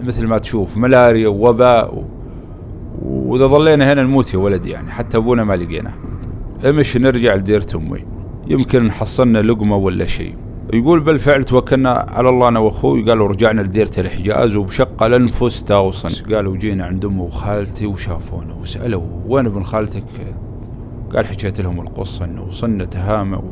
مثل 0.04 0.26
ما 0.26 0.38
تشوف 0.38 0.76
ملاريا 0.76 1.28
ووباء. 1.28 2.04
وإذا 3.02 3.46
ظلينا 3.46 3.92
هنا 3.92 4.02
نموت 4.02 4.34
يا 4.34 4.38
ولدي 4.38 4.70
يعني 4.70 4.90
حتى 4.90 5.16
أبونا 5.16 5.44
ما 5.44 5.56
لقينا. 5.56 5.92
امش 6.64 6.96
نرجع 6.96 7.34
لديرة 7.34 7.66
امي 7.74 8.04
يمكن 8.46 8.90
حصلنا 8.90 9.38
لقمة 9.38 9.76
ولا 9.76 10.06
شيء. 10.06 10.34
يقول 10.72 11.00
بالفعل 11.00 11.44
توكلنا 11.44 11.90
على 12.08 12.28
الله 12.28 12.48
أنا 12.48 12.58
وأخوي 12.58 13.02
قالوا 13.02 13.28
رجعنا 13.28 13.60
لديرة 13.60 13.90
الحجاز 13.98 14.56
وبشق 14.56 15.02
الأنفس 15.02 15.64
تاوصن 15.64 16.34
قالوا 16.34 16.56
جينا 16.56 16.86
عند 16.86 17.04
امي 17.04 17.20
وخالتي 17.20 17.86
وشافونا 17.86 18.54
وسألوا 18.54 19.02
وين 19.28 19.46
ابن 19.46 19.62
خالتك؟ 19.62 20.04
قال 21.14 21.26
حكيت 21.26 21.60
لهم 21.60 21.80
القصة 21.80 22.24
إنه 22.24 22.42
وصلنا 22.42 22.84
تهامة 22.84 23.42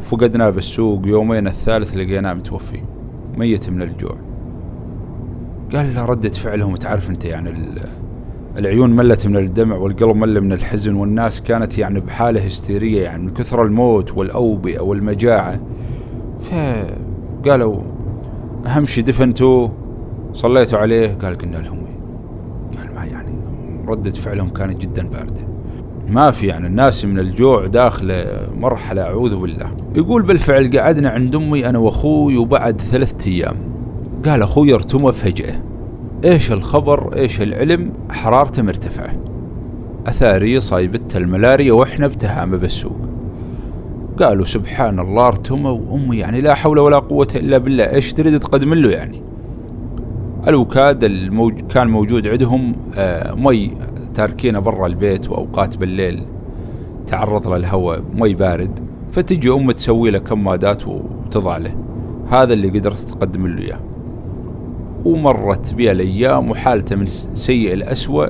وفقدناه 0.00 0.50
بالسوق 0.50 1.06
يومين 1.06 1.46
الثالث 1.46 1.96
لقيناه 1.96 2.34
متوفي 2.34 2.80
ميت 3.36 3.70
من 3.70 3.82
الجوع. 3.82 4.27
قال 5.72 5.94
له 5.94 6.04
ردة 6.04 6.28
فعلهم 6.28 6.76
تعرف 6.76 7.10
أنت 7.10 7.24
يعني 7.24 7.74
العيون 8.56 8.90
ملت 8.90 9.26
من 9.26 9.36
الدمع 9.36 9.76
والقلب 9.76 10.16
مل 10.16 10.40
من 10.40 10.52
الحزن 10.52 10.94
والناس 10.94 11.40
كانت 11.40 11.78
يعني 11.78 12.00
بحالة 12.00 12.46
هستيرية 12.46 13.02
يعني 13.02 13.22
من 13.22 13.30
كثر 13.30 13.62
الموت 13.62 14.16
والأوبئة 14.16 14.80
والمجاعة. 14.80 15.60
فقالوا 16.40 17.82
أهم 18.66 18.86
شي 18.86 19.02
دفنتوه 19.02 19.72
صليتوا 20.32 20.78
عليه. 20.78 21.14
قال 21.14 21.34
قلنا 21.34 21.56
لهم 21.56 21.86
قال 22.78 22.94
ما 22.94 23.04
يعني 23.04 23.32
ردة 23.88 24.10
فعلهم 24.10 24.50
كانت 24.50 24.82
جدا 24.82 25.08
باردة. 25.08 25.48
ما 26.08 26.30
في 26.30 26.46
يعني 26.46 26.66
الناس 26.66 27.04
من 27.04 27.18
الجوع 27.18 27.66
داخلة 27.66 28.48
مرحلة 28.52 29.02
أعوذ 29.02 29.36
بالله. 29.36 29.70
يقول 29.94 30.22
بالفعل 30.22 30.78
قعدنا 30.78 31.10
عند 31.10 31.36
أمي 31.36 31.68
أنا 31.68 31.78
وأخوي 31.78 32.36
وبعد 32.36 32.80
ثلاثة 32.80 33.30
أيام. 33.30 33.77
قال 34.24 34.42
أخوي 34.42 34.74
ارتمى 34.74 35.12
فجأة 35.12 35.54
إيش 36.24 36.52
الخبر؟ 36.52 37.16
إيش 37.16 37.42
العلم؟ 37.42 37.92
حرارته 38.10 38.62
مرتفعة. 38.62 39.10
أثاري 40.06 40.60
صايبت 40.60 41.16
الملاريا 41.16 41.72
وإحنا 41.72 42.06
بتهامة 42.06 42.56
بالسوق. 42.56 42.96
قالوا 44.18 44.44
سبحان 44.44 44.98
الله 44.98 45.26
ارتمى 45.26 45.70
وأمي 45.70 46.16
يعني 46.16 46.40
لا 46.40 46.54
حول 46.54 46.78
ولا 46.78 46.98
قوة 46.98 47.28
إلا 47.34 47.58
بالله. 47.58 47.84
إيش 47.84 48.12
تريد 48.12 48.40
تقدم 48.40 48.74
له 48.74 48.90
يعني؟ 48.90 49.22
الوكاد 50.48 51.04
الموج... 51.04 51.60
كان 51.60 51.88
موجود 51.88 52.26
عندهم 52.26 52.76
آه، 52.94 53.34
مي 53.34 53.78
تاركينه 54.14 54.58
برا 54.58 54.86
البيت 54.86 55.30
وأوقات 55.30 55.76
بالليل. 55.76 56.22
تعرض 57.06 57.48
للهواء 57.48 58.02
مي 58.14 58.34
بارد. 58.34 58.78
فتجي 59.10 59.50
أمه 59.50 59.72
تسوي 59.72 60.10
له 60.10 60.18
كمادات 60.18 60.88
وتضع 60.88 61.56
له. 61.56 61.74
هذا 62.28 62.52
اللي 62.52 62.68
قدرت 62.68 62.98
تقدم 62.98 63.46
له 63.46 63.62
إياه. 63.62 63.87
ومرت 65.08 65.74
بها 65.74 65.92
الأيام 65.92 66.50
وحالته 66.50 66.96
من 66.96 67.06
سيء 67.34 67.72
الأسوأ 67.72 68.26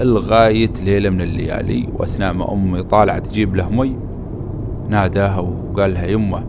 لغاية 0.00 0.72
ليلة 0.82 1.10
من 1.10 1.20
الليالي 1.20 1.88
وأثناء 1.94 2.32
ما 2.32 2.52
أمي 2.52 2.82
طالعة 2.82 3.18
تجيب 3.18 3.56
له 3.56 3.68
مي 3.68 3.96
ناداها 4.88 5.38
وقال 5.38 5.94
لها 5.94 6.06
يمه 6.06 6.42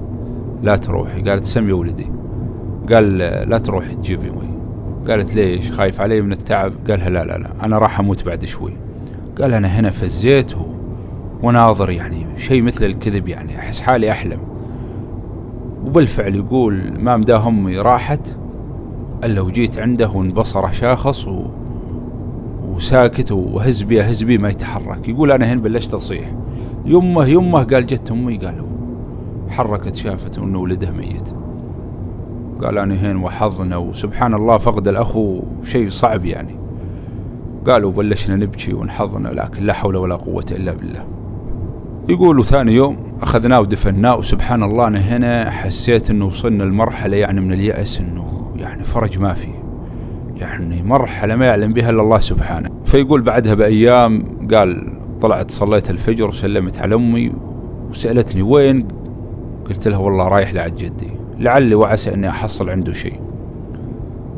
لا 0.63 0.75
تروحي. 0.75 1.21
قالت 1.21 1.43
سمي 1.43 1.71
ولدي. 1.71 2.11
قال 2.91 3.17
لا 3.49 3.57
تروحي 3.57 3.95
تجيبي 3.95 4.29
مي. 4.29 4.57
قالت 5.07 5.35
ليش؟ 5.35 5.71
خايف 5.71 6.01
علي 6.01 6.21
من 6.21 6.31
التعب. 6.31 6.73
قالها 6.89 7.09
لا 7.09 7.25
لا 7.25 7.37
لا 7.37 7.65
أنا 7.65 7.77
راح 7.77 7.99
أموت 7.99 8.25
بعد 8.25 8.45
شوي. 8.45 8.73
قال 9.41 9.53
أنا 9.53 9.67
هنا 9.67 9.89
فزيت 9.89 10.53
وناظر 11.43 11.89
يعني 11.89 12.25
شيء 12.37 12.61
مثل 12.61 12.85
الكذب 12.85 13.27
يعني 13.27 13.59
أحس 13.59 13.79
حالي 13.79 14.11
أحلم. 14.11 14.39
وبالفعل 15.85 16.35
يقول 16.35 16.93
ما 16.99 17.17
مداه 17.17 17.47
أمي 17.47 17.77
راحت 17.77 18.27
إلا 19.23 19.41
وجيت 19.41 19.79
عنده 19.79 20.09
وانبصره 20.09 20.71
شاخص 20.71 21.27
و... 21.27 21.45
وساكت 22.71 23.31
وهز 23.31 23.81
بيه 23.83 24.01
هز 24.03 24.23
بيه 24.23 24.37
ما 24.37 24.49
يتحرك. 24.49 25.09
يقول 25.09 25.31
أنا 25.31 25.45
هنا 25.45 25.61
بلشت 25.61 25.93
أصيح. 25.93 26.33
يمه 26.85 27.25
يمه 27.25 27.63
قال 27.63 27.85
جت 27.85 28.11
أمي 28.11 28.37
قال 28.37 28.63
حركت 29.49 29.95
شافت 29.95 30.37
أنه 30.37 30.59
ولده 30.59 30.91
ميت. 30.91 31.29
قال 32.63 32.77
أنا 32.77 33.07
هين 33.07 33.15
وحظنا 33.17 33.77
وسبحان 33.77 34.33
الله 34.33 34.57
فقد 34.57 34.87
الأخو 34.87 35.41
شيء 35.63 35.89
صعب 35.89 36.25
يعني. 36.25 36.55
قالوا 37.67 37.91
بلشنا 37.91 38.35
نبكي 38.35 38.73
ونحظنا 38.73 39.27
لكن 39.27 39.63
لا 39.63 39.73
حول 39.73 39.95
ولا 39.95 40.15
قوة 40.15 40.45
إلا 40.51 40.73
بالله. 40.73 41.05
يقولوا 42.09 42.43
ثاني 42.43 42.73
يوم 42.73 42.97
أخذناه 43.21 43.61
ودفناه 43.61 44.17
وسبحان 44.17 44.63
الله 44.63 44.87
أنا 44.87 44.99
هنا 44.99 45.49
حسيت 45.51 46.09
أنه 46.09 46.25
وصلنا 46.25 46.63
لمرحلة 46.63 47.17
يعني 47.17 47.41
من 47.41 47.53
اليأس 47.53 47.99
أنه 47.99 48.36
يعني 48.57 48.83
فرج 48.83 49.19
ما 49.19 49.33
في. 49.33 49.47
يعني 50.35 50.83
مرحلة 50.83 51.35
ما 51.35 51.45
يعلم 51.45 51.73
بها 51.73 51.89
إلا 51.89 52.01
الله 52.01 52.19
سبحانه. 52.19 52.69
فيقول 52.85 53.21
بعدها 53.21 53.53
بأيام 53.53 54.23
قال 54.53 54.93
طلعت 55.19 55.51
صليت 55.51 55.89
الفجر 55.89 56.27
وسلمت 56.27 56.79
على 56.79 56.95
أمي 56.95 57.31
وسألتني 57.89 58.41
وين؟ 58.41 58.87
قلت 59.69 59.87
لها 59.87 59.97
والله 59.97 60.27
رايح 60.27 60.53
لعد 60.53 60.73
جدي. 60.73 61.09
لعلي 61.39 61.75
وعسى 61.75 62.13
أني 62.13 62.29
أحصل 62.29 62.69
عنده 62.69 62.93
شيء. 62.93 63.19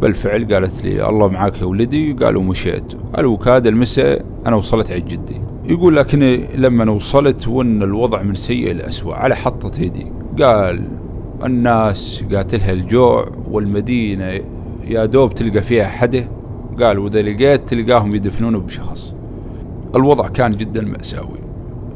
بالفعل 0.01 0.53
قالت 0.53 0.85
لي 0.85 1.09
الله 1.09 1.27
معاك 1.27 1.61
يا 1.61 1.65
ولدي. 1.65 2.13
قالوا 2.13 2.43
مشيت 2.43 2.93
الوكاد 3.17 3.67
المساء 3.67 4.25
أنا 4.45 4.55
وصلت 4.55 4.91
عند 4.91 5.05
جدي. 5.05 5.41
يقول 5.63 5.95
لكن 5.95 6.19
لما 6.55 6.91
وصلت 6.91 7.47
وإن 7.47 7.83
الوضع 7.83 8.21
من 8.21 8.35
سيء 8.35 8.73
لأسوأ 8.73 9.15
على 9.15 9.35
حطة 9.35 9.81
يدي. 9.81 10.11
قال 10.41 10.98
الناس 11.45 12.23
قاتلها 12.33 12.71
الجوع 12.71 13.31
والمدينة 13.51 14.39
يا 14.87 15.05
دوب 15.05 15.33
تلقى 15.33 15.61
فيها 15.61 15.87
حدة. 15.87 16.27
قال 16.81 16.99
وإذا 16.99 17.21
لقيت 17.21 17.69
تلقاهم 17.69 18.15
يدفنونه 18.15 18.59
بشخص. 18.59 19.13
الوضع 19.95 20.27
كان 20.27 20.51
جدا 20.51 20.81
مأساوي. 20.81 21.39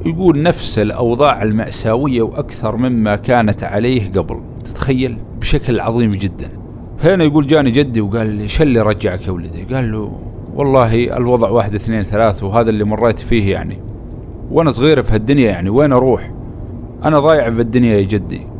يقول 0.06 0.42
نفس 0.42 0.80
الأوضاع 0.80 1.44
المأساوية 1.44 2.22
وأكثر 2.22 2.78
مما 2.78 3.16
كانت 3.16 3.64
عليه 3.64 4.12
قبل. 4.12 4.42
تتخيل؟ 4.64 5.18
بشكل 5.40 5.80
عظيم 5.80 6.12
جدا. 6.12 6.50
هنا 7.04 7.24
يقول 7.24 7.48
جاني 7.48 7.72
جدي 7.72 8.02
وقال 8.02 8.28
لي 8.28 8.48
شو 8.48 8.64
اللي 8.64 8.82
رجعك 8.82 9.28
يا 9.28 9.32
ولدي؟ 9.32 9.76
قال 9.76 9.92
له 9.92 10.20
والله 10.56 11.18
الوضع 11.18 11.50
واحد 11.50 11.76
اثنين 11.76 12.04
ثلاث 12.04 12.44
وهذا 12.44 12.70
اللي 12.70 12.84
مريت 12.84 13.20
فيه 13.20 13.52
يعني. 13.52 13.80
وأنا 14.52 14.72
صغير 14.72 15.02
في 15.02 15.14
هالدنيا 15.14 15.50
يعني 15.50 15.70
وين 15.70 15.92
أروح؟ 15.92 16.34
أنا 17.06 17.20
ضايع 17.20 17.50
في 17.50 17.62
الدنيا 17.62 17.94
يا 17.94 18.04
جدي. 18.04 18.53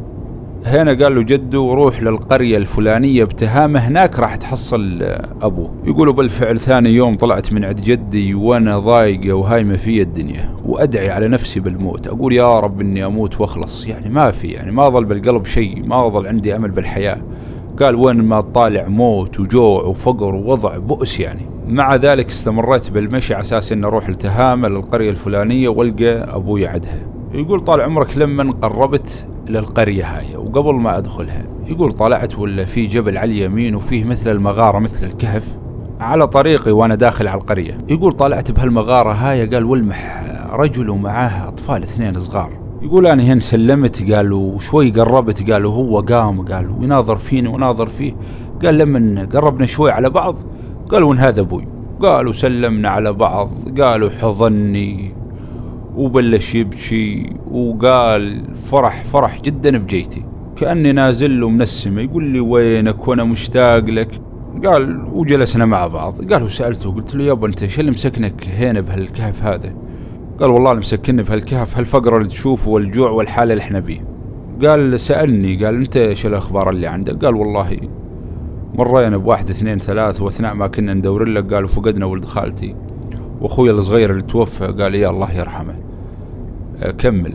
هنا 0.66 1.04
قال 1.04 1.16
له 1.16 1.22
جده 1.22 1.60
روح 1.60 2.04
للقرية 2.04 2.58
الفلانية 2.58 3.24
بتهامة 3.24 3.80
هناك 3.80 4.20
راح 4.20 4.36
تحصل 4.36 5.00
أبوك 5.42 5.72
يقولوا 5.84 6.14
بالفعل 6.14 6.60
ثاني 6.60 6.90
يوم 6.90 7.16
طلعت 7.16 7.54
من 7.54 7.66
عند 7.66 7.82
جدي 7.82 8.34
وأنا 8.34 8.80
ضايقة 8.80 9.34
وهايمة 9.34 9.76
في 9.76 10.02
الدنيا 10.02 10.50
وأدعي 10.66 11.10
على 11.10 11.28
نفسي 11.28 11.60
بالموت. 11.60 12.08
أقول 12.08 12.34
يا 12.34 12.60
رب 12.60 12.82
إني 12.82 13.06
أموت 13.06 13.42
وأخلص. 13.42 13.88
يعني 13.88 14.10
ما 14.10 14.32
في 14.32 14.48
يعني 14.48 14.72
ما 14.72 14.90
ظل 14.90 15.06
بالقلب 15.06 15.46
شيء 15.46 15.84
ما 15.86 16.10
ظل 16.10 16.28
عندي 16.28 16.56
أمل 16.56 16.72
بالحياة. 16.72 17.22
قال 17.80 17.96
وين 17.96 18.22
ما 18.22 18.42
طالع 18.42 18.88
موت 18.88 19.40
وجوع 19.40 19.84
وفقر 19.84 20.36
ووضع 20.36 20.78
بؤس 20.78 21.20
يعني. 21.20 21.46
مع 21.68 21.96
ذلك 21.96 22.28
استمريت 22.30 22.92
بالمشي 22.92 23.34
على 23.34 23.42
أساس 23.42 23.72
اني 23.72 23.86
أروح 23.86 24.10
لتهامه 24.10 24.68
للقرية 24.68 25.10
الفلانية 25.10 25.70
وألقى 25.70 26.36
أبوي 26.36 26.68
عدها. 26.68 27.08
يقول 27.34 27.60
طال 27.60 27.82
عمرك 27.82 28.18
لما 28.18 28.54
قربت 28.62 29.28
للقريه 29.50 30.18
هاي 30.18 30.36
وقبل 30.36 30.74
ما 30.74 30.98
أدخلها 30.98 31.46
يقول 31.66 31.94
طلعت 31.94 32.40
ولا 32.40 32.66
في 32.66 32.86
جبل 32.86 33.18
على 33.18 33.32
اليمين 33.32 33.76
وفيه 33.76 34.04
مثل 34.04 34.32
المغارة 34.32 34.80
مثل 34.80 35.06
الكهف 35.06 35.58
على 36.00 36.28
طريقي 36.28 36.72
وأنا 36.72 36.96
داخل 36.96 37.28
على 37.28 37.42
القرية. 37.42 37.78
يقول 37.88 38.12
طلعت 38.12 38.52
بهالمغارة 38.52 39.12
هاي 39.12 39.46
قال 39.46 39.66
والمح 39.66 40.24
رجل 40.54 40.90
ومعاه 40.90 41.48
أطفال 41.48 41.84
اثنين 41.84 42.20
صغار. 42.20 42.52
يقول 42.82 43.08
أنا 43.08 43.24
هنا 43.24 43.40
سلمت 43.40 44.12
قالوا 44.12 44.54
وشوي 44.54 44.92
قربت 44.92 45.52
قالوا 45.52 45.74
هو 45.74 46.00
قام 46.00 46.46
قال 46.46 46.70
ويناظر 46.70 47.16
فيني 47.16 47.48
وناظر 47.48 47.88
فيه. 47.88 48.14
قال 48.66 48.78
لما 48.78 49.26
قربنا 49.34 49.66
شوي 49.66 49.92
على 49.92 50.10
بعض؟ 50.10 50.36
قالوا 50.92 51.14
ان 51.14 51.20
هذا 51.20 51.42
أبوي؟ 51.42 51.68
قالوا 52.02 52.34
سلمنا 52.34 52.90
على 52.90 53.14
بعض 53.14 53.50
قالوا 53.80 54.10
حضني. 54.10 55.23
وبلش 55.96 56.56
يبكي 56.56 57.36
وقال 57.52 58.56
فرح 58.56 59.04
فرح 59.04 59.42
جدا 59.42 59.78
بجيتي. 59.78 60.26
كأني 60.56 60.92
نازل 60.92 61.40
له 61.40 61.50
من 61.50 61.62
السماء 61.62 62.06
يقول 62.06 62.24
لي 62.24 62.40
وينك 62.40 63.08
وأنا 63.08 63.24
مشتاق 63.24 63.86
لك؟ 63.86 64.22
قال 64.66 65.08
وجلسنا 65.14 65.66
مع 65.66 65.88
بعض. 65.88 66.34
قال 66.34 66.44
وسألته 66.44 66.92
قلت 66.92 67.16
له 67.16 67.24
يابا 67.24 67.48
أنت 67.48 67.66
شو 67.66 67.82
اللي 67.82 67.92
مسكنك 67.92 68.48
هنا 68.48 68.82
بهالكهف 68.82 69.44
هذا؟ 69.44 69.74
قال 70.40 70.50
والله 70.50 70.72
اللي 70.72 70.80
مسكني 70.80 71.24
في 71.24 71.34
هالكهف 71.34 71.78
هالفقر 71.78 72.18
اللي 72.18 72.28
تشوفه 72.28 72.72
والجوع 72.72 73.10
والحالة 73.10 73.54
اللي 73.54 73.64
إحنا 73.64 73.80
بيه. 73.80 74.06
قال 74.66 75.00
سألني 75.00 75.66
قال 75.66 75.76
أنت 75.76 75.98
إيش 75.98 76.26
الأخبار 76.26 76.70
اللي 76.70 76.88
عندك؟ 76.88 77.26
قال 77.26 77.36
والله 77.36 77.78
مرينا 78.74 79.18
بواحد 79.18 79.50
اثنين 79.50 79.80
ثلاث 79.80 80.22
وأثناء 80.22 80.54
ما 80.54 80.68
كنا 80.68 80.94
ندور 80.94 81.24
لك 81.26 81.54
قالوا 81.54 81.70
فقدنا 81.70 82.06
ولد 82.06 82.26
خالتي. 82.26 82.76
وأخوي 83.42 83.72
الصغير 83.72 84.12
اللي 84.12 84.22
توفى 84.22 84.66
قال 84.66 84.96
يا 84.96 85.10
الله 85.10 85.38
يرحمه. 85.38 85.83
كمل 86.98 87.34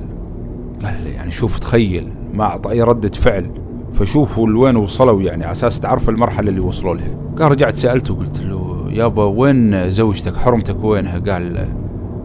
قال 0.84 1.06
يعني 1.06 1.30
شوف 1.30 1.58
تخيل 1.58 2.12
ما 2.34 2.44
أعطى 2.44 2.70
أي 2.70 2.82
ردة 2.82 3.08
فعل. 3.08 3.50
فشوفوا 3.92 4.48
لوين 4.48 4.76
وصلوا 4.76 5.22
يعني 5.22 5.44
على 5.44 5.52
أساس 5.52 5.80
تعرف 5.80 6.08
المرحلة 6.08 6.48
اللي 6.48 6.60
وصلوا 6.60 6.94
لها. 6.94 7.16
قال 7.38 7.50
رجعت 7.50 7.76
سألته 7.76 8.14
قلت 8.14 8.40
له 8.40 8.86
يابا 8.90 9.24
وين 9.24 9.90
زوجتك؟ 9.90 10.36
حرمتك 10.36 10.84
وينها؟ 10.84 11.18
قال 11.18 11.68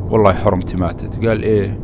والله 0.09 0.33
حرمتي 0.33 0.77
ماتت. 0.77 1.25
قال 1.25 1.43
إيه 1.43 1.79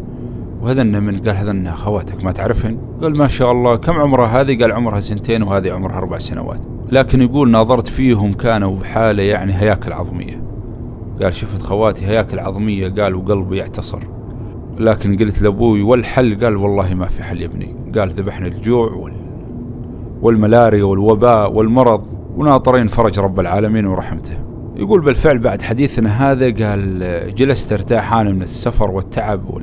وهذن 0.62 1.04
من 1.04 1.18
قال 1.18 1.36
هذن 1.36 1.72
خواتك 1.72 2.24
ما 2.24 2.32
تعرفهن؟ 2.32 2.78
قال 3.02 3.18
ما 3.18 3.28
شاء 3.28 3.52
الله. 3.52 3.76
كم 3.76 3.94
عمرها 3.94 4.42
هذه؟ 4.42 4.62
قال 4.62 4.72
عمرها 4.72 5.00
سنتين 5.00 5.44
وهذه 5.44 5.72
عمرها 5.72 5.98
أربع 5.98 6.18
سنوات. 6.18 6.65
لكن 6.92 7.22
يقول 7.22 7.52
ناظرت 7.52 7.88
فيهم 7.88 8.34
كانوا 8.34 8.78
بحالة 8.78 9.24
يعني 9.24 9.54
هياكل 9.54 9.94
عظمية. 9.94 10.44
قال 11.22 11.34
شفت 11.34 11.62
خواتي 11.62 12.06
هياكل 12.06 12.39
عظمية؟ 12.39 12.89
قال 12.89 13.15
وقلبي 13.15 13.58
يعتصر. 13.58 14.00
لكن 14.77 15.17
قلت 15.17 15.41
لأبوي 15.41 15.82
والحل 15.82 16.43
قال 16.43 16.55
والله 16.55 16.93
ما 16.93 17.05
في 17.05 17.23
حل 17.23 17.41
يا 17.41 17.45
ابني. 17.45 17.75
قال 17.95 18.10
ذبحنا 18.10 18.47
الجوع 18.47 18.91
وال... 18.91 19.13
والملاريا 20.21 20.84
والوباء 20.84 21.53
والمرض 21.53 22.03
وناطرين 22.36 22.88
فرج 22.88 23.19
رب 23.19 23.39
العالمين 23.39 23.86
ورحمته. 23.86 24.34
يقول 24.75 25.01
بالفعل 25.01 25.38
بعد 25.38 25.62
حديثنا 25.62 26.32
هذا 26.32 26.45
قال 26.45 27.36
جلست 27.36 27.73
ارتاح 27.73 28.13
أنا 28.13 28.32
من 28.32 28.41
السفر 28.41 28.91
والتعب 28.91 29.62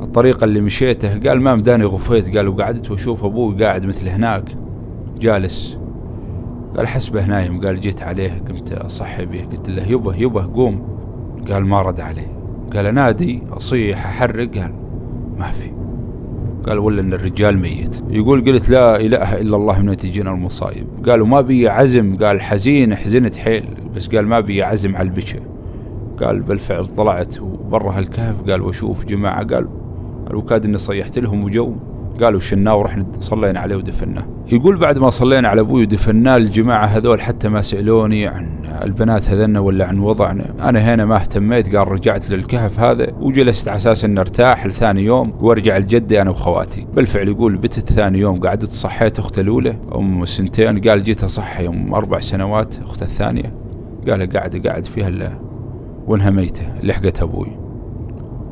والطريقة 0.00 0.44
اللي 0.44 0.60
مشيته. 0.60 1.28
قال 1.28 1.40
ما 1.40 1.54
مداني 1.54 1.84
غفيت. 1.84 2.36
قال 2.36 2.48
وقعدت 2.48 2.90
وأشوف 2.90 3.24
أبوي 3.24 3.64
قاعد 3.64 3.86
مثل 3.86 4.08
هناك 4.08 4.44
جالس. 5.18 5.78
قال 6.76 6.86
حسبه 6.86 7.26
نايم 7.26 7.60
قال 7.60 7.80
جيت 7.80 8.02
عليه 8.02 8.42
قمت 8.48 8.72
أصحي 8.72 9.26
به. 9.26 9.44
قلت 9.44 9.68
له 9.68 9.90
يبه 9.90 10.16
يبه 10.16 10.46
قوم. 10.54 10.82
قال 11.50 11.66
ما 11.66 11.82
رد 11.82 12.00
علي 12.00 12.37
قال 12.74 12.86
انادي 12.86 13.42
أصيح 13.50 14.06
أحرق. 14.06 14.58
قال 14.58 14.72
ما 15.38 15.50
في. 15.50 15.70
قال 16.66 16.78
ولا 16.78 17.00
إن 17.00 17.12
الرجال 17.12 17.58
ميت. 17.58 17.96
يقول 18.10 18.44
قلت 18.44 18.68
لا 18.70 19.00
إله 19.00 19.40
إلا 19.40 19.56
الله 19.56 19.82
من 19.82 19.96
تجينا 19.96 20.30
المصايب. 20.30 20.86
قالوا 21.06 21.26
ما 21.26 21.40
بي 21.40 21.68
عزم. 21.68 22.16
قال 22.16 22.40
حزين 22.40 22.94
حزنت 22.94 23.36
حيل. 23.36 23.64
بس 23.96 24.08
قال 24.08 24.26
ما 24.26 24.40
بي 24.40 24.62
عزم 24.62 24.96
على 24.96 25.08
البكا 25.08 25.40
قال 26.18 26.40
بالفعل 26.40 26.86
طلعت 26.86 27.40
وبرا 27.40 27.98
هالكهف 27.98 28.50
قال 28.50 28.62
وأشوف 28.62 29.04
جماعة. 29.04 29.44
قال 29.44 29.68
وكاد 30.34 30.64
إني 30.64 30.78
صيحت 30.78 31.18
لهم 31.18 31.44
وجو. 31.44 31.74
قالوا 32.22 32.40
شلناه 32.40 32.76
ورحنا 32.76 33.04
صلينا 33.20 33.60
عليه 33.60 33.76
ودفناه. 33.76 34.24
يقول 34.52 34.76
بعد 34.76 34.98
ما 34.98 35.10
صلينا 35.10 35.48
على 35.48 35.60
أبوي 35.60 35.82
ودفناه 35.82 36.36
الجماعة 36.36 36.86
هذول 36.86 37.20
حتى 37.20 37.48
ما 37.48 37.62
سألوني 37.62 38.26
عن 38.26 38.46
البنات 38.82 39.28
هذنا 39.28 39.60
ولا 39.60 39.84
عن 39.86 39.98
وضعنا 39.98 40.68
أنا 40.68 40.78
هنا 40.78 41.04
ما 41.04 41.16
اهتميت 41.16 41.76
قال 41.76 41.88
رجعت 41.88 42.30
للكهف 42.30 42.80
هذا 42.80 43.12
وجلست 43.20 43.68
على 43.68 43.76
أساس 43.76 44.04
ان 44.04 44.18
ارتاح 44.18 44.66
لثاني 44.66 45.04
يوم 45.04 45.32
وأرجع 45.40 45.78
لجدي 45.78 46.22
أنا 46.22 46.30
وخواتي. 46.30 46.86
بالفعل 46.94 47.28
يقول 47.28 47.56
بتت 47.56 47.92
ثاني 47.92 48.18
يوم 48.18 48.40
قعدت 48.40 48.72
صحيت 48.72 49.18
أختي 49.18 49.40
الأولى 49.40 49.78
أم 49.94 50.24
سنتين 50.24 50.80
قال 50.80 51.04
جيت 51.04 51.24
أصحي 51.24 51.64
يوم 51.64 51.94
أربع 51.94 52.20
سنوات 52.20 52.74
اختها 52.82 53.06
الثانية. 53.06 53.54
قال 54.08 54.30
قاعد 54.30 54.66
قاعد 54.66 54.84
فيها 54.86 55.08
إلا 55.08 55.30
وانها 56.06 56.30
ميته 56.30 56.62
لحقت 56.82 57.22
أبوي. 57.22 57.67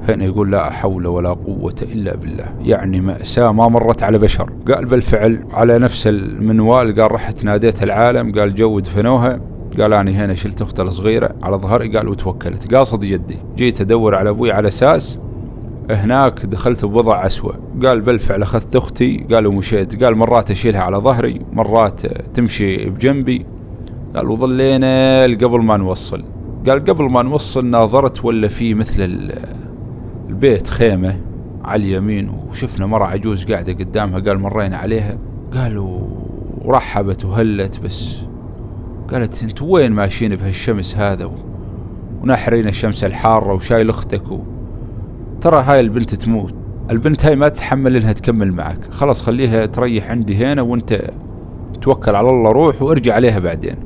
هنا 0.08 0.24
يقول 0.24 0.52
لا 0.52 0.70
حول 0.70 1.06
ولا 1.06 1.28
قوة 1.28 1.74
إلا 1.82 2.16
بالله. 2.16 2.44
يعني 2.60 3.00
مأساة 3.00 3.52
ما 3.52 3.68
مرت 3.68 4.02
على 4.02 4.18
بشر. 4.18 4.50
قال 4.68 4.84
بالفعل 4.84 5.44
على 5.50 5.78
نفس 5.78 6.06
المنوال 6.06 7.00
قال 7.00 7.12
رحت 7.12 7.44
ناديت 7.44 7.82
العالم 7.82 8.32
قال 8.32 8.54
جو 8.54 8.80
دفنوها. 8.80 9.40
قال 9.80 9.92
أنا 9.92 10.10
هنا 10.10 10.34
شلت 10.34 10.62
أختي 10.62 10.82
الصغيرة. 10.82 11.30
على 11.42 11.56
ظهري 11.56 11.96
قال 11.96 12.08
وتوكلت. 12.08 12.74
قاصد 12.74 13.00
جدي. 13.00 13.38
جيت 13.56 13.80
أدور 13.80 14.14
على 14.14 14.30
أبوي 14.30 14.52
على 14.52 14.68
أساس 14.68 15.18
هناك 15.90 16.46
دخلت 16.46 16.84
بوضع 16.84 17.26
أسوأ. 17.26 17.52
قال 17.84 18.00
بالفعل 18.00 18.42
أخذت 18.42 18.76
أختي. 18.76 19.26
قال 19.32 19.46
ومشيت 19.46 20.04
قال 20.04 20.16
مرات 20.16 20.50
أشيلها 20.50 20.80
على 20.80 20.96
ظهري 20.96 21.40
مرات 21.52 22.06
تمشي 22.34 22.90
بجنبي. 22.90 23.46
قال 24.16 24.30
وظلينا 24.30 25.22
قبل 25.22 25.60
ما 25.60 25.76
نوصل. 25.76 26.24
قال 26.68 26.84
قبل 26.84 27.04
ما 27.04 27.22
نوصل 27.22 27.66
ناظرت 27.66 28.24
ولا 28.24 28.48
في 28.48 28.74
مثل 28.74 29.32
البيت 30.28 30.68
خيمة 30.68 31.20
على 31.64 31.84
اليمين 31.84 32.28
وشفنا 32.28 32.86
مرة 32.86 33.04
عجوز 33.04 33.44
قاعدة 33.44 33.72
قدامها 33.72 34.20
قال 34.20 34.38
مرينا 34.38 34.76
عليها. 34.76 35.18
قالوا 35.52 36.00
ورحبت 36.58 37.24
وهلت 37.24 37.80
بس. 37.80 38.26
قالت 39.08 39.42
أنتوا 39.42 39.74
وين 39.74 39.92
ماشيين 39.92 40.36
بهالشمس 40.36 40.96
هذا؟ 40.96 41.30
ونحرين 42.22 42.68
الشمس 42.68 43.04
الحارة 43.04 43.52
وشايل 43.54 43.88
أختك 43.88 44.32
و... 44.32 44.40
ترى 45.40 45.62
هاي 45.62 45.80
البنت 45.80 46.14
تموت. 46.14 46.54
البنت 46.90 47.24
هاي 47.24 47.36
ما 47.36 47.48
تتحمل 47.48 47.96
إنها 47.96 48.12
تكمل 48.12 48.52
معك. 48.52 48.90
خلاص 48.90 49.22
خليها 49.22 49.66
تريح 49.66 50.10
عندي 50.10 50.36
هنا 50.36 50.62
وانت 50.62 51.10
توكل 51.80 52.16
على 52.16 52.30
الله 52.30 52.50
روح 52.50 52.82
وارجع 52.82 53.14
عليها 53.14 53.38
بعدين. 53.38 53.85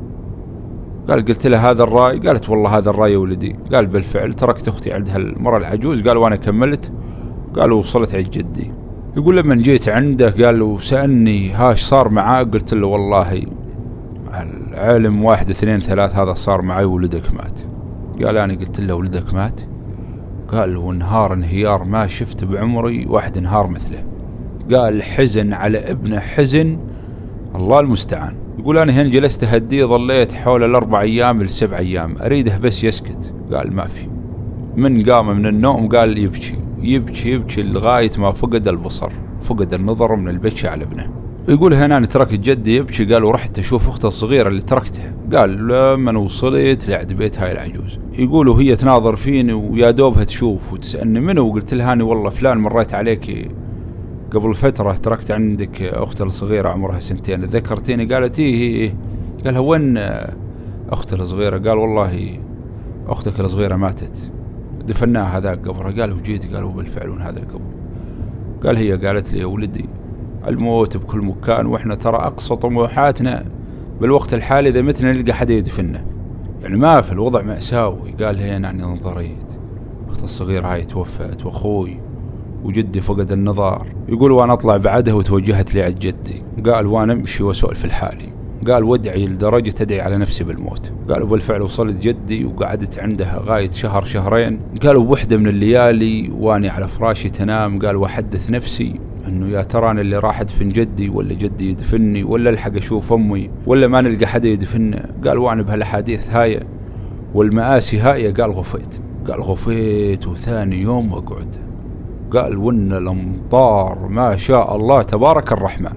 قال 1.09 1.25
قلت 1.25 1.47
له 1.47 1.71
هذا 1.71 1.83
الرأي؟ 1.83 2.19
قالت 2.19 2.51
والله 2.51 2.79
هذا 2.79 2.91
الرأي 2.91 3.13
يا 3.13 3.19
ولدي. 3.19 3.57
قال 3.73 3.87
بالفعل 3.87 4.35
تركت 4.35 4.69
أختي 4.69 4.93
عند 4.93 5.09
هالمرة 5.09 5.57
العجوز. 5.57 6.09
قال 6.09 6.17
وأنا 6.17 6.37
كملت. 6.37 6.93
قال 7.57 7.73
وصلت 7.73 8.15
عند 8.15 8.31
جدي. 8.31 8.73
يقول 9.17 9.37
لما 9.37 9.55
جيت 9.55 9.89
عنده 9.89 10.31
قال 10.31 10.63
وسألني 10.63 11.51
هاش 11.53 11.83
صار 11.83 12.09
معاك 12.09 12.53
قلت 12.53 12.75
له 12.75 12.87
والله 12.87 13.47
العلم 14.35 15.25
واحد 15.25 15.51
اثنين 15.51 15.81
ثلاث 15.81 16.17
هذا 16.17 16.35
صار 16.35 16.63
معي 16.63 16.85
ولدك 16.85 17.35
مات. 17.35 17.61
قال 18.25 18.37
أنا 18.37 18.55
قلت 18.55 18.81
له 18.81 18.95
ولدك 18.95 19.35
مات؟ 19.35 19.61
قال 20.49 20.77
وانهار 20.77 21.33
انهيار 21.33 21.85
ما 21.85 22.07
شفت 22.07 22.45
بعمري 22.45 23.07
واحد 23.07 23.37
انهار 23.37 23.67
مثله. 23.67 24.05
قال 24.75 25.03
حزن 25.03 25.53
على 25.53 25.79
ابنه 25.79 26.19
حزن. 26.19 26.79
الله 27.55 27.81
المستعان. 27.81 28.35
يقول 28.61 28.79
أنا 28.79 28.92
هنا 28.92 29.09
جلست 29.09 29.44
أهديه 29.44 29.85
ظليت 29.85 30.33
حول 30.33 30.64
الأربع 30.64 31.01
أيام 31.01 31.42
لسبع 31.42 31.79
أيام. 31.79 32.16
أريده 32.23 32.59
بس 32.59 32.85
يسكت. 32.85 33.35
قال 33.53 33.73
ما 33.73 33.87
في. 33.87 34.07
من 34.77 35.03
قام 35.03 35.38
من 35.38 35.46
النوم 35.46 35.88
قال 35.88 36.18
يبكي. 36.18 36.55
يبكي 36.83 37.31
يبكي 37.31 37.62
لغاية 37.62 38.11
ما 38.18 38.33
فقد 38.33 38.68
البصر. 38.68 39.12
فقد 39.40 39.75
النظر 39.75 40.16
من 40.16 40.29
البكي 40.29 40.68
على 40.68 40.85
ابنه. 40.85 41.11
يقول 41.49 41.75
هنا 41.75 41.96
أنا 41.96 42.07
تركت 42.07 42.35
جدي 42.35 42.77
يبكي. 42.77 43.14
قال 43.14 43.25
ورحت 43.25 43.59
أشوف 43.59 43.88
أخته 43.88 44.09
الصغيرة 44.09 44.49
اللي 44.49 44.62
تركتها. 44.62 45.14
قال 45.33 45.68
لما 45.68 46.18
وصلت 46.18 46.88
لعند 46.88 47.12
بيت 47.12 47.38
هاي 47.38 47.53
العجوز. 47.53 47.99
يقول 48.18 48.49
وهي 48.49 48.77
تناظر 48.77 49.16
فيني 49.16 49.53
ويا 49.53 49.90
دوبها 49.90 50.25
تشوف 50.25 50.73
وتسألني 50.73 51.20
منو؟ 51.20 51.49
وقلت 51.49 51.75
لها 51.75 51.92
أنا 51.92 52.05
والله 52.05 52.31
فلان 52.31 52.59
مريت 52.59 52.94
عليك 52.94 53.51
قبل 54.31 54.55
فترة 54.55 54.93
تركت 54.93 55.31
عندك 55.31 55.83
أختي 55.83 56.23
الصغيرة 56.23 56.69
عمرها 56.69 57.01
سنتين. 57.01 57.45
ذكرتيني 57.45 58.05
قالت 58.05 58.38
إيه 58.38 58.55
إيه, 58.55 58.77
إيه. 58.77 58.95
قالها 59.45 59.61
وين 59.61 59.99
أختي 60.88 61.14
الصغيرة؟ 61.16 61.59
قال 61.59 61.79
والله 61.79 62.40
أختك 63.07 63.40
الصغيرة 63.40 63.77
ماتت. 63.77 64.31
دفناها 64.87 65.38
هذاك 65.38 65.69
قبرها 65.69 66.01
قال 66.01 66.12
وجيت. 66.12 66.55
قال 66.55 66.64
وبالفعل 66.64 67.09
وين 67.09 67.21
هذا 67.21 67.38
القبر. 67.38 67.71
قال 68.64 68.77
هي 68.77 68.93
قالت 69.07 69.33
لي 69.33 69.38
يا 69.38 69.47
ولدي 69.47 69.88
الموت 70.47 70.97
بكل 70.97 71.19
مكان 71.19 71.66
وإحنا 71.66 71.95
ترى 71.95 72.16
أقصى 72.16 72.57
طموحاتنا 72.57 73.45
بالوقت 74.01 74.35
الحالي 74.35 74.69
إذا 74.69 74.83
متنا 74.83 75.12
نلقى 75.12 75.33
حدا 75.33 75.55
يدفننا. 75.55 76.05
يعني 76.62 76.77
ما 76.77 77.01
في 77.01 77.12
الوضع 77.12 77.43
مأساوي. 77.43 78.11
قال 78.11 78.37
هي 78.37 78.49
يعني 78.49 78.83
نظريت 78.83 79.53
أختي 80.09 80.25
الصغيرة 80.25 80.66
هاي 80.66 80.85
توفت 80.85 81.47
وأخوي 81.47 82.10
وجدي 82.62 83.01
فقد 83.01 83.33
النظار. 83.33 83.88
يقول 84.09 84.33
وأنا 84.33 84.53
أطلع 84.53 84.77
بعدها 84.77 85.14
وتوجهت 85.14 85.75
لي 85.75 85.83
عند 85.83 85.99
جدي. 85.99 86.44
قال 86.66 86.87
وأنا 86.87 87.12
أمشي 87.12 87.42
وأسولف 87.42 87.85
الحالي. 87.85 88.33
قال 88.66 88.85
وادعي 88.85 89.27
لدرجة 89.27 89.75
أدعي 89.81 90.01
على 90.01 90.16
نفسي 90.16 90.44
بالموت. 90.44 90.92
قال 91.09 91.23
وبالفعل 91.23 91.62
وصلت 91.62 91.96
جدي 91.99 92.44
وقعدت 92.44 92.99
عنده 92.99 93.37
غاية 93.38 93.70
شهر 93.70 94.05
شهرين. 94.05 94.61
قال 94.83 94.96
بوحدة 95.05 95.37
من 95.37 95.46
الليالي 95.49 96.31
وأني 96.33 96.68
على 96.68 96.88
فراشي 96.88 97.31
تنام. 97.31 97.79
قال 97.79 97.96
وأحدث 97.96 98.51
نفسي 98.51 99.01
أنه 99.29 99.49
يا 99.49 99.62
ترى 99.62 99.90
أنا 99.90 100.01
اللي 100.01 100.18
راح 100.18 100.40
ادفن 100.40 100.68
جدي 100.68 101.09
ولا 101.09 101.35
جدي 101.35 101.70
يدفني 101.70 102.25
ولا 102.25 102.51
ألحق 102.51 102.77
أشوف 102.77 103.12
أمي 103.12 103.51
ولا 103.66 103.87
ما 103.88 104.01
نلقى 104.01 104.27
حدا 104.27 104.49
يدفننا. 104.49 105.12
قال 105.25 105.38
وأنا 105.38 105.62
بهالأحاديث 105.62 106.31
هاي 106.31 106.61
والمآسي 107.35 107.99
هاي. 107.99 108.33
قال 108.33 108.51
غفيت. 108.53 108.94
قال 109.27 109.40
غفيت 109.42 110.29
وثاني 110.29 110.81
يوم 110.81 111.12
اقعد 111.12 111.70
قال 112.33 112.57
ون 112.57 112.93
الأمطار 112.93 113.99
ما 114.09 114.37
شاء 114.37 114.77
الله 114.77 115.03
تبارك 115.03 115.53
الرحمن 115.53 115.93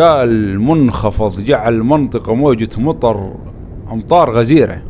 قال 0.00 0.60
منخفض 0.60 1.40
جعل 1.44 1.82
منطقة 1.82 2.34
موجة 2.34 2.68
مطر 2.78 3.34
أمطار 3.92 4.30
غزيرة 4.30 4.82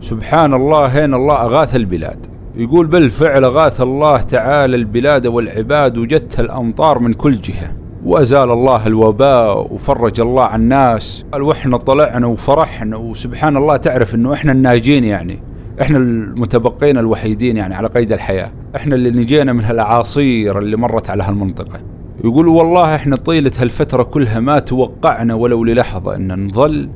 سبحان 0.00 0.54
الله 0.54 0.86
هين 0.86 1.14
الله 1.14 1.34
أغاث 1.34 1.76
البلاد. 1.76 2.26
يقول 2.54 2.86
بالفعل 2.86 3.44
أغاث 3.44 3.80
الله 3.80 4.20
تعالى 4.20 4.76
البلاد 4.76 5.26
والعباد 5.26 5.98
وجت 5.98 6.40
الأمطار 6.40 6.98
من 6.98 7.12
كل 7.12 7.40
جهة 7.40 7.72
وأزال 8.04 8.50
الله 8.50 8.86
الوباء 8.86 9.72
وفرج 9.74 10.20
الله 10.20 10.44
عن 10.44 10.60
الناس. 10.60 11.24
قال 11.32 11.42
وإحنا 11.42 11.76
طلعنا 11.76 12.26
وفرحنا 12.26 12.96
وسبحان 12.96 13.56
الله 13.56 13.76
تعرف 13.76 14.14
أنه 14.14 14.32
إحنا 14.32 14.52
الناجين 14.52 15.04
يعني. 15.04 15.42
إحنا 15.82 15.98
المتبقين 15.98 16.98
الوحيدين 16.98 17.56
يعني 17.56 17.74
على 17.74 17.88
قيد 17.88 18.12
الحياة. 18.12 18.52
إحنا 18.76 18.94
اللي 18.94 19.10
نجينا 19.10 19.52
من 19.52 19.64
هالأعاصير 19.64 20.58
اللي 20.58 20.76
مرت 20.76 21.10
على 21.10 21.22
هالمنطقة. 21.22 21.80
يقول 22.24 22.48
والله 22.48 22.94
إحنا 22.94 23.16
طيلة 23.16 23.50
هالفترة 23.58 24.02
كلها 24.02 24.40
ما 24.40 24.58
توقعنا 24.58 25.34
ولو 25.34 25.64
للحظة 25.64 26.14
أن 26.14 26.46
نظل 26.46 26.90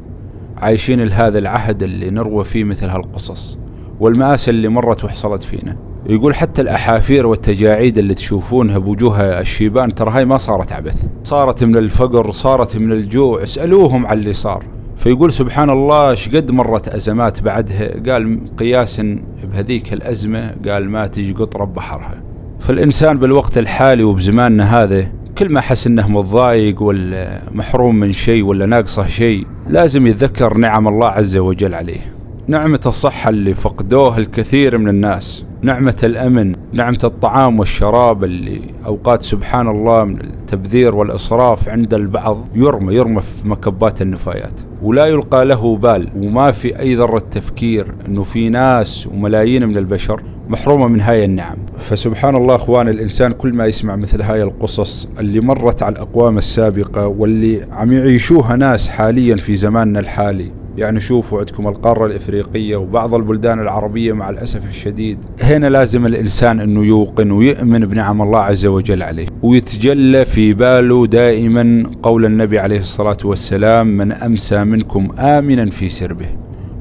عايشين 0.56 1.00
لهذا 1.00 1.38
العهد 1.38 1.82
اللي 1.82 2.10
نروى 2.10 2.44
فيه 2.44 2.64
مثل 2.64 2.88
هالقصص 2.88 3.58
والمآسي 3.98 4.50
اللي 4.50 4.68
مرت 4.68 5.04
وحصلت 5.04 5.42
فينا. 5.42 5.76
يقول 6.06 6.34
حتى 6.34 6.62
الأحافير 6.62 7.26
والتجاعيد 7.26 7.98
اللي 7.98 8.14
تشوفونها 8.14 8.78
بوجوه 8.78 9.20
الشيبان 9.40 9.94
ترى 9.94 10.10
هاي 10.10 10.24
ما 10.24 10.38
صارت 10.38 10.72
عبث. 10.72 11.04
صارت 11.24 11.64
من 11.64 11.76
الفقر 11.76 12.30
صارت 12.32 12.76
من 12.76 12.92
الجوع. 12.92 13.42
اسألوهم 13.42 14.06
على 14.06 14.18
اللي 14.20 14.32
صار. 14.32 14.79
فيقول 15.00 15.32
سبحان 15.32 15.70
الله 15.70 16.14
شقد 16.14 16.50
مرت 16.50 16.88
أزمات 16.88 17.42
بعدها؟ 17.42 18.12
قال 18.12 18.40
قياسا 18.56 19.22
بهذيك 19.52 19.92
الأزمة. 19.92 20.54
قال 20.68 20.90
ما 20.90 21.06
تجي 21.06 21.32
قطرة 21.32 21.64
بحرها. 21.64 22.22
فالإنسان 22.58 23.18
بالوقت 23.18 23.58
الحالي 23.58 24.02
وبزماننا 24.02 24.82
هذا 24.82 25.12
كل 25.38 25.52
ما 25.52 25.60
حس 25.60 25.86
إنه 25.86 26.08
متضايق 26.08 26.82
ولا 26.82 27.42
محروم 27.52 27.94
من 27.94 28.12
شيء 28.12 28.44
ولا 28.44 28.66
ناقصه 28.66 29.06
شيء 29.06 29.46
لازم 29.66 30.06
يتذكر 30.06 30.56
نعم 30.56 30.88
الله 30.88 31.08
عز 31.08 31.36
وجل 31.36 31.74
عليه. 31.74 32.19
نعمة 32.50 32.80
الصحة 32.86 33.30
اللي 33.30 33.54
فقدوها 33.54 34.18
الكثير 34.18 34.78
من 34.78 34.88
الناس. 34.88 35.44
نعمة 35.62 35.96
الأمن 36.04 36.54
نعمة 36.72 36.98
الطعام 37.04 37.58
والشراب 37.58 38.24
اللي 38.24 38.60
أوقات 38.86 39.22
سبحان 39.22 39.68
الله 39.68 40.04
من 40.04 40.20
التبذير 40.20 40.96
والإسراف 40.96 41.68
عند 41.68 41.94
البعض 41.94 42.48
يرمى 42.54 42.94
يرمى 42.94 43.20
في 43.20 43.48
مكبات 43.48 44.02
النفايات. 44.02 44.60
ولا 44.82 45.06
يلقى 45.06 45.44
له 45.44 45.76
بال 45.76 46.08
وما 46.16 46.50
في 46.50 46.78
أي 46.78 46.94
ذرة 46.94 47.18
تفكير 47.18 47.94
أنه 48.08 48.22
في 48.22 48.48
ناس 48.48 49.06
وملايين 49.06 49.68
من 49.68 49.76
البشر 49.76 50.22
محرومة 50.48 50.86
من 50.88 51.00
هاي 51.00 51.24
النعم. 51.24 51.56
فسبحان 51.72 52.36
الله 52.36 52.54
أخوان 52.54 52.88
الإنسان 52.88 53.32
كل 53.32 53.54
ما 53.54 53.66
يسمع 53.66 53.96
مثل 53.96 54.22
هاي 54.22 54.42
القصص 54.42 55.08
اللي 55.18 55.40
مرت 55.40 55.82
على 55.82 55.92
الأقوام 55.92 56.38
السابقة 56.38 57.06
واللي 57.06 57.66
عم 57.72 57.92
يعيشوها 57.92 58.56
ناس 58.56 58.88
حاليا 58.88 59.36
في 59.36 59.56
زماننا 59.56 60.00
الحالي 60.00 60.59
يعني 60.76 61.00
شوفوا 61.00 61.38
عندكم 61.38 61.68
القارة 61.68 62.06
الإفريقية 62.06 62.76
وبعض 62.76 63.14
البلدان 63.14 63.60
العربية 63.60 64.12
مع 64.12 64.30
الأسف 64.30 64.68
الشديد 64.68 65.24
هنا 65.42 65.66
لازم 65.66 66.06
الإنسان 66.06 66.60
أنه 66.60 66.84
يوقن 66.84 67.30
ويؤمن 67.30 67.78
بنعم 67.78 68.22
الله 68.22 68.38
عز 68.38 68.66
وجل 68.66 69.02
عليه 69.02 69.26
ويتجلى 69.42 70.24
في 70.24 70.54
باله 70.54 71.06
دائما 71.06 71.90
قول 72.02 72.24
النبي 72.24 72.58
عليه 72.58 72.78
الصلاة 72.78 73.16
والسلام 73.24 73.86
من 73.86 74.12
أمسى 74.12 74.64
منكم 74.64 75.08
آمنا 75.18 75.70
في 75.70 75.88
سربه 75.88 76.26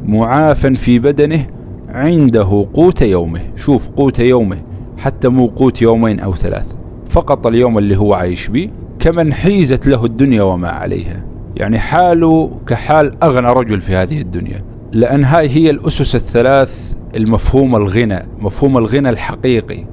معافا 0.06 0.74
في 0.74 1.00
بدنه 1.00 1.48
عنده 1.90 2.68
قوت 2.74 3.02
يومه. 3.02 3.42
شوف 3.56 3.88
قوت 3.88 4.20
يومه 4.20 4.58
حتى 4.98 5.28
مو 5.28 5.48
قوت 5.48 5.82
يومين 5.82 6.20
أو 6.20 6.36
ثلاث 6.36 6.74
فقط 7.10 7.48
اليوم 7.48 7.78
اللي 7.78 7.98
هو 7.98 8.14
عايش 8.14 8.48
به 8.48 8.70
كمن 9.00 9.34
حيزت 9.34 9.88
له 9.88 10.06
الدنيا 10.06 10.44
وما 10.44 10.70
عليها. 10.70 11.29
يعني 11.56 11.80
حاله 11.80 12.52
كحال 12.68 13.24
أغنى 13.24 13.48
رجل 13.48 13.82
في 13.82 13.96
هذه 13.96 14.22
الدنيا. 14.22 14.62
لأن 14.92 15.24
هاي 15.24 15.50
هي 15.50 15.70
الأسس 15.70 16.16
الثلاث 16.16 16.94
المفهوم 17.16 17.76
الغنى 17.76 18.28
مفهوم 18.40 18.78
الغنى 18.78 19.10
الحقيقي. 19.10 19.86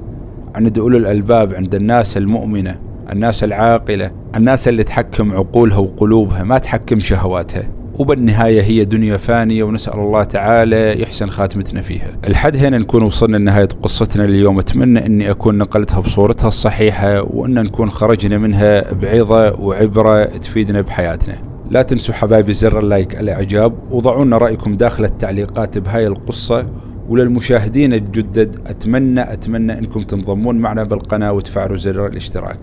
عند 0.55 0.79
أولو 0.79 0.99
الألباب 0.99 1.55
عند 1.55 1.75
الناس 1.75 2.16
المؤمنة 2.16 2.79
الناس 3.12 3.45
العاقلة 3.45 4.11
الناس 4.35 4.69
اللي 4.69 4.85
تحكم 4.85 5.33
عقولها 5.33 5.79
وقلوبها 5.79 6.45
ما 6.45 6.59
تحكم 6.59 7.01
شهواتها. 7.01 7.69
وبالنهاية 7.98 8.62
هي 8.62 8.85
دنيا 8.85 9.16
فانية 9.16 9.64
ونسأل 9.64 9.94
الله 9.94 10.24
تعالى 10.24 11.02
يحسن 11.02 11.30
خاتمتنا 11.30 11.80
فيها. 11.80 12.16
الحد 12.28 12.56
هنا 12.56 12.78
نكون 12.78 13.02
وصلنا 13.02 13.37
لنهاية 13.37 13.68
قصتنا 13.82 14.24
اليوم 14.24 14.59
أتمنى 14.59 15.06
أني 15.06 15.30
أكون 15.30 15.59
نقلتها 15.59 16.00
بصورتها 16.00 16.48
الصحيحة 16.48 17.22
وأن 17.22 17.54
نكون 17.54 17.90
خرجنا 17.90 18.38
منها 18.38 18.92
بعظة 18.92 19.61
وعبرة 19.61 20.24
تفيدنا 20.24 20.80
بحياتنا. 20.80 21.38
لا 21.70 21.82
تنسوا 21.82 22.14
حبايبي 22.14 22.52
زر 22.52 22.78
اللايك 22.78 23.20
الإعجاب 23.20 23.74
وضعوا 23.90 24.24
لنا 24.24 24.38
رأيكم 24.38 24.76
داخل 24.76 25.04
التعليقات 25.04 25.78
بهاي 25.78 26.06
القصة 26.06 26.66
وللمشاهدين 27.09 27.92
الجدد. 27.92 28.56
أتمنى 28.66 29.32
أتمنى 29.32 29.78
أنكم 29.78 30.02
تنضمون 30.02 30.59
معنا 30.59 30.82
بالقناة 30.82 31.32
وتفعلوا 31.32 31.76
زر 31.76 32.06
الاشتراك. 32.06 32.59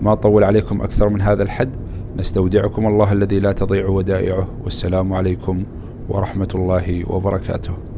ما 0.00 0.12
أطول 0.12 0.44
عليكم 0.44 0.82
أكثر 0.82 1.08
من 1.08 1.20
هذا 1.20 1.42
الحد. 1.42 1.76
نستودعكم 2.16 2.86
الله 2.86 3.12
الذي 3.12 3.38
لا 3.38 3.52
تضيع 3.52 3.88
ودائعه. 3.88 4.48
والسلام 4.64 5.12
عليكم 5.12 5.64
ورحمة 6.08 6.48
الله 6.54 7.10
وبركاته. 7.10 7.91